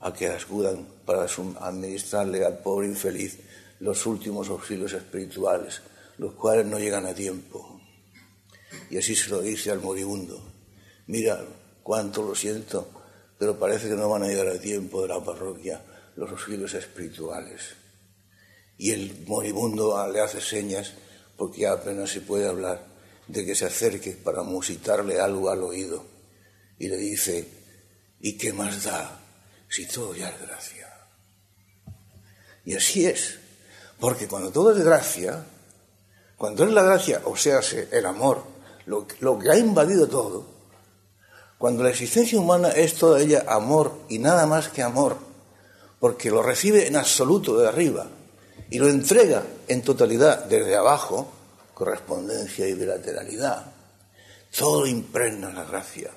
a 0.03 0.13
que 0.13 0.29
acudan 0.29 0.87
para 1.07 1.27
administrarle 1.61 2.45
al 2.45 2.59
pobre 2.59 2.89
infeliz 2.89 3.39
los 3.79 4.05
últimos 4.05 4.49
auxilios 4.49 4.93
espirituales, 4.93 5.81
los 6.19 6.35
cuales 6.35 6.67
no 6.67 6.79
llegan 6.79 7.07
a 7.07 7.15
tiempo. 7.15 7.81
Y 8.91 8.99
así 8.99 9.15
se 9.15 9.31
lo 9.31 9.41
dice 9.41 9.71
al 9.71 9.81
moribundo, 9.81 10.43
mira 11.07 11.41
cuánto 11.83 12.23
lo 12.23 12.35
siento, 12.35 12.91
pero 13.39 13.59
parece 13.59 13.89
que 13.89 13.95
no 13.95 14.09
van 14.09 14.25
a 14.25 14.29
llegar 14.29 14.49
a 14.49 14.61
tiempo 14.61 15.03
de 15.03 15.09
la 15.09 15.25
parroquia 15.25 15.81
los 16.17 16.31
auxilios 16.31 16.75
espirituales. 16.75 17.75
Y 18.77 18.91
el 18.91 19.25
moribundo 19.27 20.05
le 20.13 20.21
hace 20.21 20.41
señas, 20.41 20.95
porque 21.37 21.67
apenas 21.67 22.11
se 22.11 22.21
puede 22.23 22.49
hablar, 22.49 22.85
de 23.29 23.47
que 23.47 23.55
se 23.55 23.67
acerque 23.67 24.13
para 24.13 24.43
musitarle 24.43 25.21
algo 25.21 25.49
al 25.49 25.63
oído. 25.63 26.05
Y 26.79 26.89
le 26.89 26.97
dice, 26.97 27.47
¿y 28.21 28.37
qué 28.37 28.53
más 28.53 28.85
da 28.85 29.22
si 29.73 29.87
todo 29.87 30.15
ya 30.15 30.29
es 30.29 30.39
gracia? 30.39 30.87
Y 32.67 32.77
así 32.77 33.07
es, 33.07 33.39
porque 33.99 34.29
cuando 34.29 34.51
todo 34.51 34.77
es 34.77 34.85
gracia, 34.85 35.47
cuando 36.37 36.65
es 36.65 36.73
la 36.73 36.83
gracia, 36.83 37.23
o 37.25 37.35
sea, 37.39 37.61
el 37.91 38.05
amor, 38.05 38.45
lo, 38.85 39.07
lo 39.21 39.39
que 39.39 39.51
ha 39.51 39.57
invadido 39.57 40.07
todo, 40.07 40.45
cuando 41.57 41.85
la 41.85 41.89
existencia 41.89 42.39
humana 42.39 42.69
es 42.69 42.97
toda 42.97 43.21
ella 43.21 43.45
amor 43.49 43.97
y 44.11 44.19
nada 44.19 44.45
más 44.47 44.69
que 44.69 44.83
amor, 44.83 45.17
porque 45.99 46.31
lo 46.31 46.43
recibe 46.43 46.87
en 46.87 46.97
absoluto 46.97 47.57
de 47.57 47.69
arriba 47.69 48.07
y 48.69 48.79
lo 48.79 48.89
entrega 48.89 49.43
en 49.69 49.81
totalidad 49.81 50.45
desde 50.45 50.77
abajo, 50.77 51.33
correspondencia 51.73 52.69
y 52.69 52.75
bilateralidad, 52.75 53.73
todo 54.55 54.83
lo 54.83 54.87
impregna 54.87 55.51
la 55.51 55.65
gracia, 55.65 56.11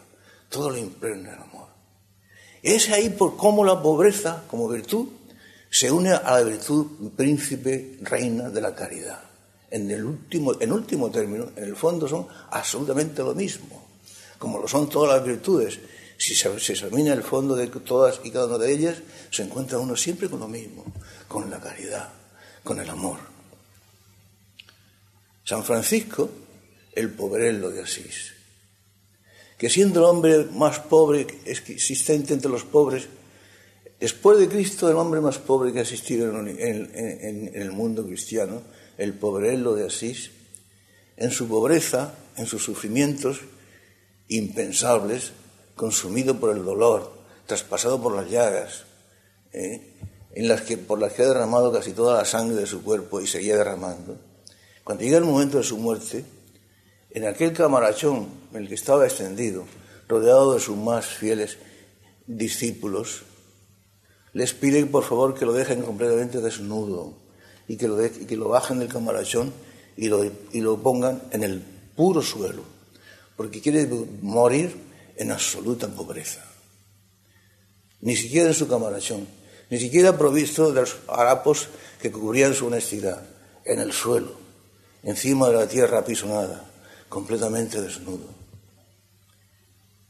todo 0.49 0.71
lo 0.71 0.77
impregna 0.77 1.33
el 1.33 1.39
amor. 1.39 1.54
Es 2.65 2.89
ahí 2.89 3.09
por 3.09 3.37
cómo 3.37 3.63
la 3.63 3.81
pobreza, 3.81 4.43
como 4.49 4.67
virtud, 4.67 5.07
se 5.69 5.91
une 5.91 6.11
a 6.11 6.31
la 6.31 6.43
virtud 6.43 7.11
príncipe, 7.15 7.97
reina 8.01 8.49
de 8.49 8.59
la 8.59 8.75
caridad. 8.75 9.21
En 9.71 9.89
el 9.89 10.03
último, 10.03 10.53
en 10.59 10.71
último 10.71 11.09
término, 11.09 11.49
en 11.55 11.63
el 11.63 11.75
fondo 11.75 12.07
son 12.07 12.27
absolutamente 12.49 13.21
lo 13.23 13.33
mismo 13.33 13.85
como 14.37 14.59
lo 14.59 14.67
son 14.67 14.87
todas 14.87 15.17
las 15.17 15.25
virtudes, 15.25 15.79
si 16.17 16.35
se, 16.35 16.53
examina 16.53 17.13
el 17.13 17.23
fondo 17.23 17.55
de 17.55 17.65
todas 17.65 18.21
y 18.23 18.29
cada 18.29 18.45
una 18.45 18.59
de 18.59 18.71
ellas, 18.71 18.97
se 19.31 19.41
encuentra 19.41 19.79
uno 19.79 19.95
siempre 19.95 20.29
con 20.29 20.39
lo 20.39 20.47
mismo, 20.47 20.85
con 21.27 21.49
la 21.49 21.59
caridad, 21.59 22.09
con 22.63 22.79
el 22.79 22.87
amor. 22.87 23.17
San 25.43 25.63
Francisco, 25.63 26.29
el 26.93 27.09
pobrello 27.09 27.71
de 27.71 27.81
Asís, 27.81 28.34
que 29.57 29.69
siendo 29.69 29.99
el 30.01 30.05
hombre 30.05 30.45
más 30.53 30.79
pobre 30.79 31.27
existente 31.45 32.33
entre 32.33 32.51
los 32.51 32.63
pobres, 32.63 33.07
después 33.99 34.37
de 34.37 34.49
Cristo, 34.49 34.89
el 34.89 34.97
hombre 34.97 35.21
más 35.21 35.37
pobre 35.37 35.71
que 35.71 35.79
ha 35.79 35.83
existido 35.83 36.29
en, 36.29 37.51
el 37.53 37.71
mundo 37.71 38.05
cristiano, 38.05 38.61
el 38.97 39.13
pobrello 39.13 39.73
de 39.73 39.87
Asís, 39.87 40.31
en 41.17 41.31
su 41.31 41.47
pobreza, 41.47 42.15
en 42.35 42.45
sus 42.45 42.63
sufrimientos, 42.63 43.39
impensables, 44.27 45.31
consumido 45.75 46.39
por 46.39 46.55
el 46.55 46.65
dolor, 46.65 47.13
traspasado 47.45 48.01
por 48.01 48.15
las 48.15 48.29
llagas, 48.29 48.85
¿eh? 49.53 49.93
en 50.33 50.47
las 50.49 50.61
que, 50.61 50.77
por 50.77 50.99
las 50.99 51.13
que 51.13 51.23
ha 51.23 51.27
derramado 51.27 51.71
casi 51.71 51.93
toda 51.93 52.17
la 52.17 52.25
sangre 52.25 52.57
de 52.57 52.65
su 52.65 52.83
cuerpo 52.83 53.21
y 53.21 53.27
seguía 53.27 53.55
derramando. 53.55 54.17
Cuando 54.83 55.03
llega 55.03 55.17
el 55.17 55.23
momento 55.23 55.57
de 55.57 55.63
su 55.63 55.77
muerte, 55.77 56.25
en 57.15 57.25
aquel 57.25 57.53
camarachón 57.53 58.27
en 58.51 58.63
el 58.63 58.67
que 58.67 58.75
estaba 58.75 59.05
extendido, 59.05 59.63
rodeado 60.09 60.53
de 60.53 60.59
sus 60.59 60.75
más 60.75 61.05
fieles 61.05 61.57
discípulos, 62.27 63.23
les 64.33 64.53
pide 64.53 64.85
por 64.85 65.05
favor 65.05 65.33
que 65.33 65.45
lo 65.45 65.53
dejen 65.53 65.81
completamente 65.81 66.41
desnudo 66.41 67.13
y 67.69 67.77
que 67.77 67.87
lo, 67.87 67.97
que 67.97 68.35
lo 68.35 68.49
bajen 68.49 68.79
del 68.79 68.89
camarachón 68.89 69.53
y 69.95 70.09
lo, 70.09 70.25
y 70.25 70.59
lo 70.59 70.83
pongan 70.83 71.21
en 71.31 71.43
el 71.43 71.61
puro 71.95 72.21
suelo, 72.21 72.63
porque 73.37 73.61
quiere 73.61 73.87
morir 74.21 74.75
en 75.15 75.31
absoluta 75.31 75.87
pobreza. 75.87 76.43
Ni 78.01 78.17
siquiera 78.17 78.49
en 78.49 78.55
su 78.55 78.67
camarachón, 78.67 79.25
ni 79.69 79.79
siquiera 79.79 80.17
provisto 80.17 80.73
de 80.73 80.81
los 80.81 80.97
harapos 81.07 81.69
que 82.01 82.11
cubrían 82.11 82.53
su 82.53 82.67
honestidad, 82.67 83.25
en 83.63 83.79
el 83.79 83.93
suelo, 83.93 84.33
encima 85.01 85.47
de 85.47 85.55
la 85.55 85.67
tierra 85.69 85.99
apisonada, 85.99 86.74
completamente 87.15 87.81
desnudo. 87.81 88.27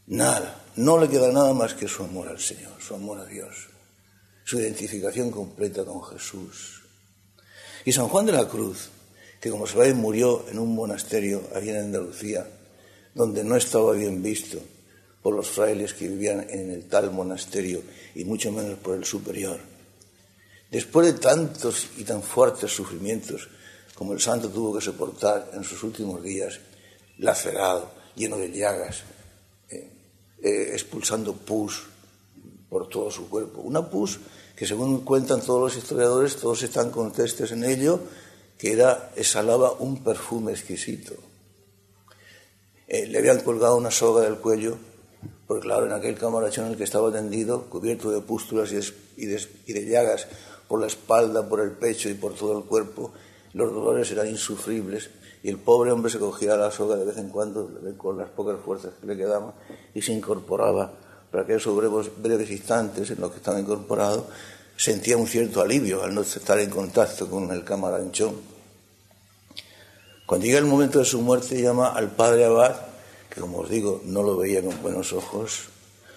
Nada, 0.07 0.65
no 0.77 0.97
le 0.97 1.07
queda 1.07 1.31
nada 1.31 1.53
más 1.53 1.75
que 1.75 1.87
su 1.87 2.01
amor 2.01 2.29
al 2.29 2.39
Señor, 2.39 2.81
su 2.81 2.95
amor 2.95 3.19
a 3.19 3.25
Dios, 3.25 3.67
su 4.43 4.59
identificación 4.59 5.29
completa 5.29 5.85
con 5.85 6.03
Jesús. 6.03 6.81
Y 7.85 7.91
San 7.91 8.07
Juan 8.07 8.25
de 8.25 8.31
la 8.31 8.47
Cruz, 8.47 8.89
que 9.39 9.51
como 9.51 9.67
sabéis 9.67 9.93
murió 9.93 10.49
en 10.49 10.57
un 10.57 10.73
monasterio 10.73 11.43
allí 11.53 11.69
en 11.69 11.77
Andalucía, 11.77 12.49
donde 13.13 13.43
no 13.43 13.55
estaba 13.55 13.91
bien 13.91 14.23
visto 14.23 14.57
por 15.21 15.35
los 15.35 15.47
frailes 15.47 15.93
que 15.93 16.07
vivían 16.07 16.49
en 16.49 16.71
el 16.71 16.87
tal 16.89 17.11
monasterio 17.11 17.83
y 18.15 18.25
mucho 18.25 18.51
menos 18.51 18.79
por 18.79 18.95
el 18.95 19.05
superior. 19.05 19.59
Después 20.71 21.05
de 21.05 21.19
tantos 21.19 21.85
y 21.97 22.03
tan 22.03 22.23
fuertes 22.23 22.71
sufrimientos 22.71 23.47
como 23.93 24.13
el 24.13 24.19
santo 24.19 24.49
tuvo 24.49 24.73
que 24.73 24.83
soportar 24.83 25.51
en 25.53 25.63
sus 25.63 25.83
últimos 25.83 26.23
días, 26.23 26.59
lacerado, 27.17 27.91
lleno 28.15 28.37
de 28.37 28.51
llagas, 28.51 29.03
eh, 29.69 29.89
eh, 30.41 30.69
expulsando 30.73 31.33
pus 31.33 31.83
por 32.69 32.89
todo 32.89 33.11
su 33.11 33.29
cuerpo. 33.29 33.61
Una 33.61 33.89
pus 33.89 34.19
que 34.55 34.65
según 34.65 35.01
cuentan 35.01 35.41
todos 35.41 35.61
los 35.61 35.77
historiadores, 35.77 36.37
todos 36.37 36.63
están 36.63 36.91
contestes 36.91 37.51
en 37.51 37.63
ello, 37.63 37.99
que 38.57 38.71
era, 38.71 39.11
exhalaba 39.15 39.73
un 39.73 40.03
perfume 40.03 40.51
exquisito. 40.51 41.13
Eh, 42.87 43.07
le 43.07 43.17
habían 43.17 43.41
colgado 43.41 43.75
una 43.75 43.91
soga 43.91 44.23
del 44.23 44.37
cuello, 44.37 44.77
porque 45.47 45.63
claro, 45.63 45.85
en 45.85 45.91
aquel 45.91 46.17
camarachón 46.17 46.65
en 46.65 46.71
el 46.71 46.77
que 46.77 46.83
estaba 46.83 47.11
tendido, 47.11 47.69
cubierto 47.69 48.11
de 48.11 48.21
pústulas 48.21 48.71
y 48.71 49.25
de 49.25 49.85
llagas 49.85 50.27
por 50.67 50.79
la 50.79 50.87
espalda, 50.87 51.47
por 51.47 51.59
el 51.59 51.71
pecho 51.71 52.09
y 52.09 52.13
por 52.13 52.33
todo 52.33 52.57
el 52.57 52.63
cuerpo, 52.65 53.13
los 53.53 53.73
dolores 53.73 54.11
eran 54.11 54.27
insufribles 54.27 55.09
y 55.45 55.49
el 55.49 55.59
pobre 55.59 55.91
hombre 55.91 56.11
se 56.11 56.17
cogía 56.17 56.57
la 56.57 56.71
soga 56.71 56.95
de 56.95 57.05
vez 57.05 57.19
en 57.19 57.29
cuando 57.29 57.69
con 57.99 58.17
las 58.17 58.29
pocas 58.29 58.59
fuerzas 58.65 58.93
que 58.99 59.05
le 59.05 59.15
quedaban 59.15 59.53
y 59.93 60.01
se 60.01 60.11
incorporaba 60.11 60.91
para 61.29 61.43
aquellos 61.43 61.75
breves, 61.75 62.09
breves 62.17 62.49
instantes 62.49 63.11
en 63.11 63.21
los 63.21 63.29
que 63.29 63.37
estaba 63.37 63.59
incorporado 63.59 64.25
sentía 64.75 65.17
un 65.17 65.27
cierto 65.27 65.61
alivio 65.61 66.01
al 66.01 66.15
no 66.15 66.21
estar 66.21 66.59
en 66.59 66.71
contacto 66.71 67.29
con 67.29 67.51
el 67.51 67.63
camaranchón. 67.63 68.33
Cuando 70.25 70.47
llega 70.47 70.57
el 70.57 70.65
momento 70.65 70.97
de 70.97 71.05
su 71.05 71.21
muerte 71.21 71.61
llama 71.61 71.89
al 71.89 72.09
padre 72.09 72.45
Abad, 72.45 72.77
que 73.29 73.39
como 73.39 73.59
os 73.59 73.69
digo 73.69 74.01
no 74.03 74.23
lo 74.23 74.37
veía 74.37 74.63
con 74.63 74.81
buenos 74.81 75.13
ojos. 75.13 75.65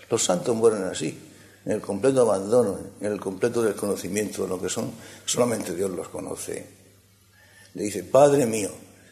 Los 0.09 0.25
santos 0.25 0.57
mueren 0.57 0.85
así, 0.85 1.21
en 1.67 1.73
el 1.73 1.83
completo 1.83 2.23
abandono, 2.23 2.79
en 2.99 3.13
el 3.13 3.21
completo 3.21 3.61
desconocimiento 3.61 4.45
de 4.45 4.49
lo 4.49 4.59
que 4.59 4.71
son, 4.71 4.91
solamente 5.27 5.75
Dios 5.75 5.91
los 5.91 6.09
conoce. 6.09 6.67
Le 7.75 7.83
dice, 7.83 8.05
Padre 8.05 8.47
mío, 8.47 8.71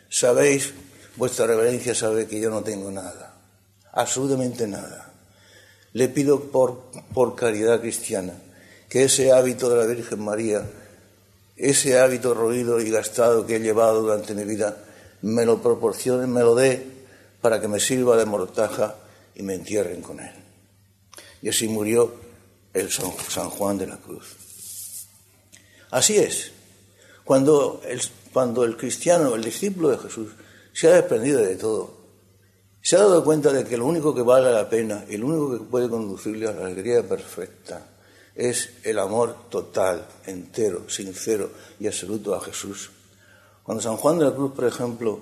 sabéis, 0.09 0.73
vuestra 1.17 1.47
reverencia 1.47 1.95
sabe 1.95 2.27
que 2.27 2.41
yo 2.41 2.51
no 2.51 2.63
tengo 2.63 2.91
nada, 2.91 3.35
absolutamente 3.93 4.67
nada. 4.67 5.13
Le 5.93 6.09
pido 6.09 6.50
por, 6.50 6.91
por 7.15 7.35
caridad 7.35 7.80
cristiana 7.80 8.35
que 8.89 9.04
ese 9.04 9.33
hábito 9.33 9.69
de 9.71 9.76
la 9.76 9.87
Virgen 9.87 10.21
María, 10.21 10.65
ese 11.57 11.99
hábito 11.99 12.35
roído 12.35 12.80
y 12.80 12.91
gastado 12.91 13.47
que 13.47 13.57
he 13.57 13.61
llevado 13.61 14.02
durante 14.02 14.35
mi 14.35 14.45
vida, 14.45 14.76
me 15.23 15.45
lo 15.45 15.63
proporcione, 15.63 16.26
me 16.26 16.41
lo 16.41 16.54
dé, 16.54 16.87
para 17.41 17.61
que 17.61 17.69
me 17.69 17.80
sirva 17.80 18.17
de 18.17 18.26
mortaja 18.26 18.97
y 19.35 19.43
me 19.43 19.54
entierren 19.54 20.02
con 20.02 20.21
él. 20.21 20.33
Y 21.43 21.49
así 21.49 21.69
murió 21.69 22.15
el 22.73 22.91
San 22.91 23.50
Juan 23.50 23.78
de 23.78 23.87
la 23.87 23.97
Cruz. 23.97 24.37
Así 25.91 26.17
es. 26.17 26.52
Cuando 27.25 27.80
el, 27.87 28.00
cuando 28.37 28.65
el 28.65 28.77
cristiano, 28.77 29.35
el 29.35 29.43
discípulo 29.43 29.89
de 29.89 29.97
Jesús, 29.97 30.29
se 30.71 30.89
ha 30.89 30.97
desprendido 30.97 31.41
de 31.41 31.57
todo, 31.57 31.97
se 32.83 32.97
ha 32.97 32.99
dado 32.99 33.25
cuenta 33.25 33.51
de 33.51 33.65
que 33.65 33.79
lo 33.79 33.87
único 33.87 34.15
que 34.15 34.21
vale 34.21 34.53
la 34.53 34.69
pena 34.69 35.07
y 35.09 35.17
lo 35.17 35.29
único 35.29 35.53
que 35.53 35.65
puede 35.65 35.89
conducirle 35.89 36.47
a 36.47 36.53
la 36.53 36.67
alegría 36.67 37.03
perfecta 37.03 37.89
es 38.35 38.75
el 38.83 38.99
amor 38.99 39.49
total, 39.49 40.07
entero, 40.27 40.87
sincero 40.87 41.51
y 41.81 41.87
absoluto 41.87 42.35
a 42.35 42.43
Jesús. 42.43 42.91
Cuando 43.63 43.83
San 43.83 43.97
Juan 43.97 44.19
de 44.19 44.27
la 44.27 44.35
Cruz, 44.35 44.53
por 44.53 44.67
ejemplo, 44.67 45.21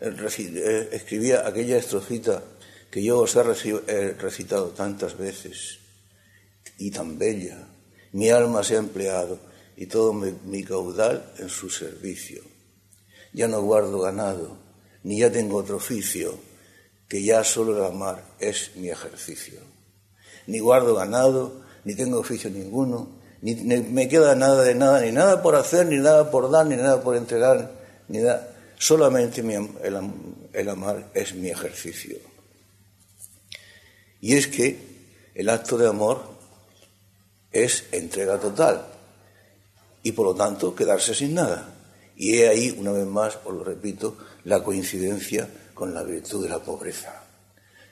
eh, 0.00 0.14
eh, 0.38 0.88
escribía 0.92 1.44
aquella 1.44 1.78
estrofita 1.78 2.44
que 2.88 3.02
yo 3.02 3.18
os 3.18 3.34
he 3.34 3.42
recitado 3.42 4.68
tantas 4.68 5.18
veces, 5.18 5.80
y 6.78 6.92
tan 6.92 7.18
bella, 7.18 7.66
mi 8.12 8.30
alma 8.30 8.62
se 8.62 8.76
ha 8.76 8.78
empleado 8.78 9.50
y 9.76 9.86
todo 9.86 10.12
mi, 10.12 10.62
caudal 10.62 11.32
en 11.38 11.48
su 11.48 11.68
servicio. 11.68 12.51
Ya 13.32 13.48
no 13.48 13.62
guardo 13.62 14.00
ganado, 14.00 14.56
ni 15.02 15.20
ya 15.20 15.30
tengo 15.30 15.56
otro 15.56 15.76
oficio, 15.76 16.38
que 17.08 17.22
ya 17.22 17.44
solo 17.44 17.76
el 17.76 17.84
amar 17.84 18.24
es 18.38 18.72
mi 18.76 18.88
ejercicio. 18.88 19.60
Ni 20.46 20.58
guardo 20.58 20.94
ganado, 20.94 21.62
ni 21.84 21.94
tengo 21.94 22.18
oficio 22.18 22.50
ninguno, 22.50 23.08
ni, 23.42 23.54
me 23.54 24.08
queda 24.08 24.34
nada 24.34 24.62
de 24.62 24.74
nada, 24.74 25.00
ni 25.00 25.12
nada 25.12 25.42
por 25.42 25.56
hacer, 25.56 25.86
ni 25.86 25.96
nada 25.96 26.30
por 26.30 26.50
dar, 26.50 26.66
ni 26.66 26.76
nada 26.76 27.02
por 27.02 27.16
entregar, 27.16 27.72
ni 28.08 28.18
nada. 28.18 28.48
Solamente 28.78 29.42
el 30.52 30.68
amar 30.68 31.10
es 31.14 31.34
mi 31.34 31.48
ejercicio. 31.48 32.18
Y 34.20 34.36
es 34.36 34.46
que 34.46 34.78
el 35.34 35.48
acto 35.48 35.76
de 35.76 35.88
amor 35.88 36.22
es 37.50 37.84
entrega 37.92 38.38
total 38.38 38.86
y 40.02 40.12
por 40.12 40.26
lo 40.26 40.34
tanto 40.34 40.74
quedarse 40.74 41.14
sin 41.14 41.34
nada. 41.34 41.68
Y 42.22 42.38
he 42.38 42.48
ahí, 42.48 42.72
una 42.78 42.92
vez 42.92 43.04
más, 43.04 43.36
os 43.44 43.52
lo 43.52 43.64
repito, 43.64 44.16
la 44.44 44.62
coincidencia 44.62 45.48
con 45.74 45.92
la 45.92 46.04
virtud 46.04 46.44
de 46.44 46.50
la 46.50 46.60
pobreza. 46.60 47.24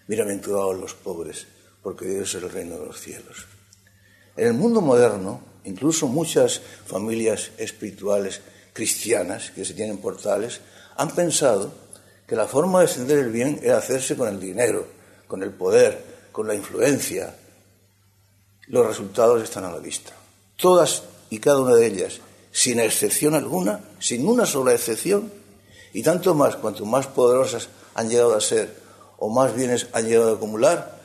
Bienaventurados 0.07 0.79
los 0.79 0.95
pobres, 0.95 1.49
porque 1.83 2.07
Dios 2.07 2.33
es 2.33 2.41
el 2.45 2.49
reino 2.49 2.79
de 2.79 2.87
los 2.87 3.01
cielos. 3.01 3.49
En 4.37 4.47
el 4.47 4.53
mundo 4.55 4.83
moderno, 4.83 5.41
incluso 5.65 6.07
muchas 6.07 6.61
familias 6.87 7.51
espirituales 7.59 8.41
cristianas 8.73 9.51
que 9.51 9.65
se 9.65 9.75
tienen 9.75 9.99
portales 9.99 10.61
han 10.97 11.11
pensado 11.11 11.73
que 12.25 12.37
la 12.37 12.47
forma 12.47 12.79
de 12.79 12.85
extender 12.85 13.19
el 13.19 13.33
bien 13.33 13.59
era 13.65 13.79
hacerse 13.79 14.17
con 14.17 14.29
el 14.29 14.39
dinero, 14.39 14.87
con 15.27 15.43
el 15.43 15.51
poder, 15.51 16.05
con 16.31 16.47
la 16.47 16.55
influencia, 16.55 17.35
los 18.69 18.87
resultados 18.87 19.43
están 19.43 19.65
a 19.65 19.73
la 19.73 19.81
vista. 19.81 20.13
Todas 20.55 21.03
y 21.31 21.41
cada 21.41 21.59
una 21.59 21.75
de 21.75 21.85
ellas, 21.85 22.21
sin 22.53 22.81
excepción 22.81 23.35
alguna, 23.35 23.81
sin 23.99 24.27
una 24.27 24.47
sola 24.47 24.75
excepción, 24.75 25.33
y 25.93 26.03
tanto 26.03 26.35
más 26.35 26.57
cuanto 26.57 26.85
más 26.85 27.07
poderosas 27.07 27.69
han 27.95 28.09
llegado 28.09 28.35
a 28.35 28.41
ser 28.41 28.81
o 29.19 29.29
más 29.29 29.55
bienes 29.55 29.89
han 29.93 30.07
llegado 30.07 30.33
a 30.33 30.37
acumular, 30.37 31.01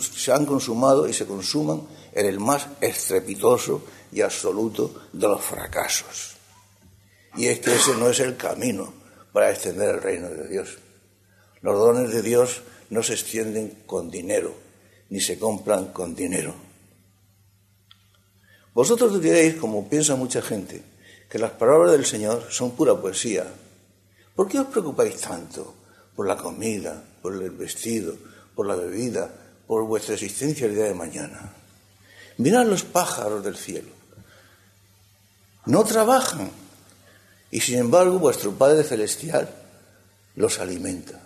se 0.00 0.32
han 0.32 0.46
consumado 0.46 1.08
y 1.08 1.12
se 1.12 1.26
consuman 1.26 1.82
en 2.12 2.26
el 2.26 2.40
más 2.40 2.66
estrepitoso 2.80 3.82
y 4.12 4.20
absoluto 4.20 4.94
de 5.12 5.28
los 5.28 5.42
fracasos. 5.42 6.36
Y 7.36 7.46
es 7.46 7.60
que 7.60 7.74
ese 7.74 7.94
no 7.96 8.08
es 8.08 8.20
el 8.20 8.36
camino 8.36 8.92
para 9.32 9.50
extender 9.50 9.96
el 9.96 10.02
reino 10.02 10.28
de 10.28 10.48
Dios. 10.48 10.78
Los 11.60 11.78
dones 11.78 12.12
de 12.12 12.22
Dios 12.22 12.62
no 12.90 13.02
se 13.02 13.14
extienden 13.14 13.82
con 13.86 14.10
dinero, 14.10 14.54
ni 15.10 15.20
se 15.20 15.38
compran 15.38 15.86
con 15.86 16.14
dinero. 16.14 16.54
Vosotros 18.74 19.22
diréis, 19.22 19.54
como 19.54 19.88
piensa 19.88 20.16
mucha 20.16 20.42
gente, 20.42 20.82
que 21.30 21.38
las 21.38 21.52
palabras 21.52 21.92
del 21.92 22.04
Señor 22.04 22.46
son 22.50 22.72
pura 22.72 23.00
poesía. 23.00 23.46
¿Por 24.34 24.48
qué 24.48 24.58
os 24.58 24.66
preocupáis 24.66 25.20
tanto 25.20 25.74
por 26.16 26.26
la 26.26 26.36
comida, 26.36 27.02
por 27.22 27.34
el 27.34 27.50
vestido, 27.50 28.16
por 28.54 28.66
la 28.66 28.74
bebida, 28.74 29.30
por 29.66 29.86
vuestra 29.86 30.14
existencia 30.14 30.66
el 30.66 30.74
día 30.74 30.84
de 30.84 30.94
mañana? 30.94 31.54
Mirad 32.38 32.66
los 32.66 32.82
pájaros 32.82 33.44
del 33.44 33.56
cielo. 33.56 33.90
No 35.66 35.84
trabajan 35.84 36.50
y 37.50 37.60
sin 37.60 37.78
embargo 37.78 38.18
vuestro 38.18 38.52
Padre 38.52 38.82
Celestial 38.82 39.48
los 40.34 40.58
alimenta. 40.58 41.20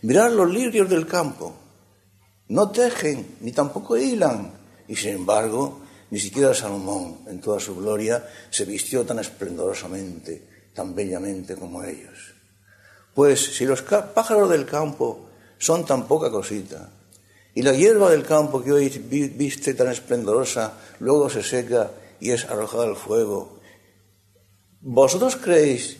Mirad 0.00 0.32
los 0.32 0.50
lirios 0.50 0.88
del 0.88 1.06
campo. 1.06 1.54
No 2.48 2.70
tejen 2.70 3.36
ni 3.40 3.52
tampoco 3.52 3.98
hilan 3.98 4.50
y 4.88 4.96
sin 4.96 5.10
embargo 5.10 5.80
ni 6.10 6.18
siquiera 6.18 6.52
Salomón, 6.54 7.18
en 7.26 7.40
toda 7.40 7.60
su 7.60 7.76
gloria, 7.76 8.28
se 8.50 8.64
vistió 8.64 9.04
tan 9.04 9.18
esplendorosamente, 9.20 10.42
tan 10.74 10.94
bellamente 10.94 11.56
como 11.56 11.84
ellos. 11.84 12.34
Pues 13.14 13.56
si 13.56 13.64
los 13.64 13.82
pájaros 13.82 14.50
del 14.50 14.66
campo 14.66 15.28
son 15.58 15.84
tan 15.84 16.06
poca 16.06 16.30
cosita, 16.30 16.90
y 17.54 17.62
la 17.62 17.72
hierba 17.72 18.10
del 18.10 18.24
campo 18.24 18.62
que 18.62 18.72
hoy 18.72 18.88
viste 18.88 19.74
tan 19.74 19.88
esplendorosa, 19.88 20.74
luego 21.00 21.28
se 21.28 21.42
seca 21.42 21.90
y 22.20 22.30
es 22.30 22.44
arrojada 22.44 22.84
al 22.84 22.96
fuego, 22.96 23.58
¿vosotros 24.80 25.36
creéis 25.36 25.96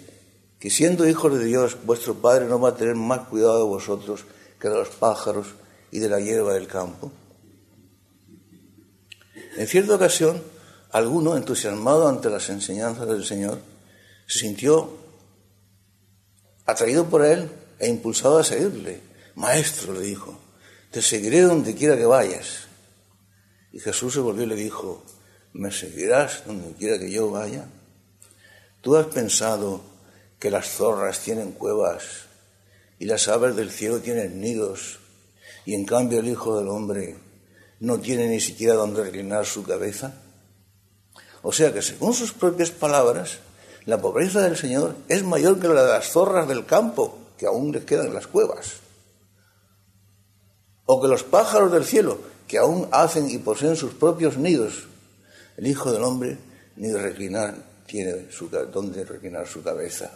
que 0.58 0.70
siendo 0.70 1.08
hijos 1.08 1.38
de 1.38 1.44
Dios, 1.44 1.76
vuestro 1.84 2.14
Padre 2.14 2.46
no 2.46 2.60
va 2.60 2.70
a 2.70 2.76
tener 2.76 2.94
más 2.94 3.28
cuidado 3.28 3.58
de 3.58 3.64
vosotros 3.64 4.24
que 4.60 4.68
de 4.68 4.74
los 4.74 4.90
pájaros 4.90 5.48
y 5.90 5.98
de 5.98 6.08
la 6.08 6.20
hierba 6.20 6.54
del 6.54 6.66
campo? 6.66 7.10
En 9.60 9.68
cierta 9.68 9.96
ocasión, 9.96 10.42
alguno, 10.90 11.36
entusiasmado 11.36 12.08
ante 12.08 12.30
las 12.30 12.48
enseñanzas 12.48 13.06
del 13.06 13.26
Señor, 13.26 13.60
se 14.26 14.38
sintió 14.38 14.96
atraído 16.64 17.10
por 17.10 17.26
él 17.26 17.50
e 17.78 17.86
impulsado 17.86 18.38
a 18.38 18.42
seguirle. 18.42 19.02
Maestro, 19.34 19.92
le 19.92 20.00
dijo, 20.00 20.34
te 20.90 21.02
seguiré 21.02 21.42
donde 21.42 21.74
quiera 21.74 21.98
que 21.98 22.06
vayas. 22.06 22.68
Y 23.70 23.80
Jesús 23.80 24.14
se 24.14 24.20
volvió 24.20 24.44
y 24.44 24.46
le 24.46 24.54
dijo, 24.54 25.04
¿me 25.52 25.70
seguirás 25.70 26.42
donde 26.46 26.72
quiera 26.72 26.98
que 26.98 27.10
yo 27.10 27.30
vaya? 27.30 27.66
¿Tú 28.80 28.96
has 28.96 29.08
pensado 29.08 29.82
que 30.38 30.50
las 30.50 30.70
zorras 30.70 31.20
tienen 31.20 31.52
cuevas 31.52 32.04
y 32.98 33.04
las 33.04 33.28
aves 33.28 33.54
del 33.56 33.70
cielo 33.70 34.00
tienen 34.00 34.40
nidos 34.40 35.00
y 35.66 35.74
en 35.74 35.84
cambio 35.84 36.20
el 36.20 36.28
Hijo 36.28 36.56
del 36.56 36.68
Hombre 36.68 37.29
no 37.80 37.98
tiene 37.98 38.28
ni 38.28 38.40
siquiera 38.40 38.74
donde 38.74 39.02
reclinar 39.02 39.44
su 39.44 39.64
cabeza? 39.64 40.14
O 41.42 41.52
sea 41.52 41.72
que 41.72 41.82
según 41.82 42.14
sus 42.14 42.32
propias 42.32 42.70
palabras, 42.70 43.38
la 43.86 44.00
pobreza 44.00 44.42
del 44.42 44.56
Señor 44.56 44.94
es 45.08 45.24
mayor 45.24 45.58
que 45.58 45.68
la 45.68 45.82
de 45.82 45.92
las 45.92 46.10
zorras 46.10 46.46
del 46.46 46.66
campo, 46.66 47.18
que 47.38 47.46
aún 47.46 47.72
les 47.72 47.84
quedan 47.84 48.08
en 48.08 48.14
las 48.14 48.26
cuevas. 48.26 48.74
O 50.84 51.00
que 51.00 51.08
los 51.08 51.24
pájaros 51.24 51.72
del 51.72 51.84
cielo, 51.84 52.18
que 52.46 52.58
aún 52.58 52.88
hacen 52.92 53.30
y 53.30 53.38
poseen 53.38 53.76
sus 53.76 53.94
propios 53.94 54.36
nidos. 54.36 54.86
El 55.56 55.66
Hijo 55.66 55.92
del 55.92 56.02
Hombre 56.02 56.36
ni 56.76 56.92
reclinar 56.92 57.54
tiene 57.86 58.30
su, 58.30 58.48
donde 58.48 59.04
reclinar 59.04 59.46
su 59.46 59.62
cabeza. 59.62 60.10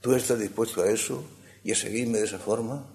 ¿Tú 0.00 0.14
estás 0.14 0.38
dispuesto 0.38 0.82
a 0.82 0.90
eso 0.90 1.24
y 1.64 1.72
a 1.72 1.74
seguirme 1.74 2.18
de 2.18 2.24
esa 2.24 2.38
forma? 2.38 2.86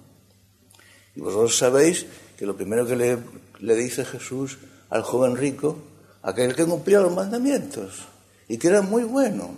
Y 1.16 1.22
vosotros 1.22 1.58
sabéis 1.58 2.06
que 2.38 2.46
lo 2.46 2.56
primero 2.56 2.86
que 2.86 2.96
le, 2.96 3.76
dice 3.76 4.06
Jesús 4.06 4.58
al 4.90 5.04
joven 5.04 5.36
rico, 5.36 5.78
aquel 6.22 6.56
que 6.56 6.66
cumplía 6.66 7.00
los 7.00 7.14
mandamientos, 7.14 8.08
y 8.48 8.58
que 8.58 8.68
era 8.68 8.82
muy 8.82 9.04
bueno, 9.04 9.56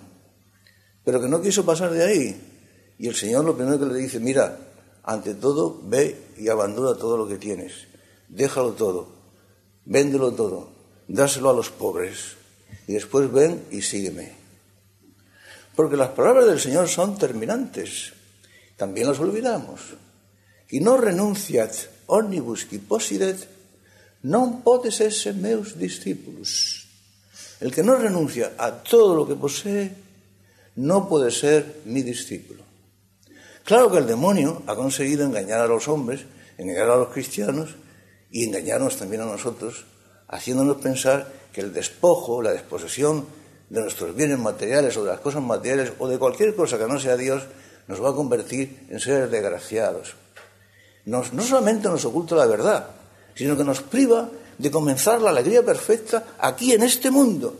pero 1.04 1.22
que 1.22 1.28
no 1.28 1.42
quiso 1.42 1.66
pasar 1.66 1.92
de 1.92 2.04
ahí. 2.04 2.42
Y 2.98 3.08
el 3.08 3.16
Señor 3.16 3.46
lo 3.46 3.56
primero 3.56 3.80
que 3.80 3.86
le 3.86 4.00
dice, 4.00 4.20
mira, 4.20 4.58
ante 5.04 5.36
todo, 5.36 5.82
ve 5.84 6.34
y 6.38 6.48
abandona 6.48 6.98
todo 6.98 7.18
lo 7.18 7.28
que 7.28 7.38
tienes, 7.38 7.88
déjalo 8.30 8.74
todo, 8.74 9.08
véndelo 9.86 10.32
todo, 10.34 10.70
dáselo 11.08 11.50
a 11.50 11.54
los 11.54 11.70
pobres, 11.70 12.38
y 12.88 12.94
después 12.94 13.32
ven 13.32 13.66
y 13.72 13.82
sígueme. 13.82 14.34
Porque 15.76 15.98
las 15.98 16.10
palabras 16.10 16.46
del 16.46 16.60
Señor 16.60 16.88
son 16.88 17.18
terminantes, 17.18 18.14
también 18.78 19.08
las 19.08 19.20
olvidamos. 19.20 19.82
Y 20.70 20.80
no 20.80 20.98
renunciat 20.98 21.72
omnibus 22.08 22.66
qui 22.66 22.80
possidet, 22.80 23.48
non 24.26 24.66
podes 24.66 25.02
esse 25.02 25.34
meus 25.34 25.78
discípulos. 25.78 26.86
El 27.62 27.72
que 27.72 27.86
no 27.86 27.96
renuncia 27.96 28.58
a 28.58 28.84
todo 28.84 29.16
lo 29.16 29.28
que 29.30 29.38
posee 29.38 29.94
no 30.76 31.08
puede 31.08 31.32
ser 31.32 31.82
mi 31.86 32.02
discípulo. 32.02 32.64
Claro 33.64 33.92
que 33.92 33.98
el 33.98 34.08
demonio 34.08 34.62
ha 34.68 34.76
conseguido 34.76 35.26
engañar 35.26 35.62
a 35.62 35.68
los 35.68 35.88
hombres, 35.88 36.26
engañar 36.58 36.90
a 36.90 36.98
los 36.98 37.10
cristianos 37.10 37.76
y 38.30 38.44
engañarnos 38.46 38.98
también 38.98 39.22
a 39.22 39.26
nosotros, 39.26 39.86
haciéndonos 40.28 40.78
pensar 40.78 41.32
que 41.54 41.62
el 41.62 41.74
despojo, 41.74 42.42
la 42.42 42.52
desposesión 42.52 43.26
de 43.70 43.82
nuestros 43.82 44.16
bienes 44.16 44.38
materiales 44.38 44.98
o 44.98 45.04
de 45.04 45.12
las 45.12 45.20
cosas 45.20 45.42
materiales 45.42 45.94
o 45.98 46.08
de 46.08 46.20
cualquier 46.20 46.56
cosa 46.56 46.78
que 46.78 46.88
no 46.88 47.00
sea 47.00 47.18
Dios 47.18 47.44
nos 47.88 48.04
va 48.04 48.10
a 48.10 48.16
convertir 48.16 48.86
en 48.90 49.00
seres 49.00 49.32
desgraciados. 49.32 50.16
No 51.06 51.44
solamente 51.44 51.88
nos 51.88 52.06
oculta 52.06 52.36
la 52.36 52.46
verdad, 52.46 52.88
sino 53.36 53.56
que 53.56 53.64
nos 53.64 53.82
priva 53.82 54.30
de 54.58 54.72
comenzar 54.72 55.22
la 55.22 55.30
alegría 55.30 55.64
perfecta 55.64 56.36
aquí 56.40 56.74
en 56.74 56.84
este 56.84 57.12
mundo. 57.12 57.54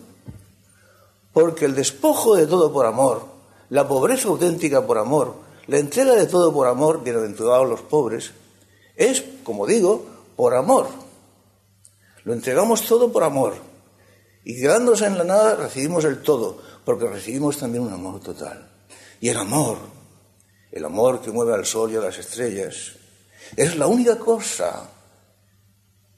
Porque 1.34 1.66
el 1.66 1.76
despojo 1.76 2.36
de 2.36 2.48
todo 2.48 2.72
por 2.72 2.86
amor, 2.86 3.26
la 3.70 3.88
pobreza 3.88 4.30
auténtica 4.30 4.86
por 4.86 4.98
amor, 4.98 5.36
la 5.68 5.80
entrega 5.80 6.14
de 6.14 6.28
todo 6.28 6.54
por 6.54 6.68
amor, 6.68 7.04
bienaventurados 7.04 7.68
los 7.68 7.82
pobres, 7.82 8.32
es, 8.96 9.24
como 9.44 9.68
digo, 9.68 10.06
por 10.36 10.56
amor. 10.56 10.88
Lo 12.24 12.34
entregamos 12.34 12.84
todo 12.84 13.12
por 13.12 13.24
amor. 13.24 13.56
Y 14.46 14.62
quedándose 14.62 15.06
en 15.06 15.18
la 15.18 15.24
nada 15.24 15.56
recibimos 15.56 16.06
el 16.06 16.22
todo, 16.22 16.58
porque 16.86 17.08
recibimos 17.08 17.58
también 17.58 17.84
un 17.84 17.94
amor 17.94 18.22
total. 18.22 18.70
Y 19.20 19.30
el 19.30 19.38
amor, 19.38 19.78
el 20.72 20.86
amor 20.86 21.20
que 21.22 21.32
mueve 21.32 21.54
al 21.54 21.66
sol 21.66 21.92
y 21.92 21.96
a 21.96 22.02
las 22.02 22.18
estrellas, 22.18 22.94
es 23.56 23.78
la 23.78 23.88
única 23.88 24.18
cosa 24.18 24.90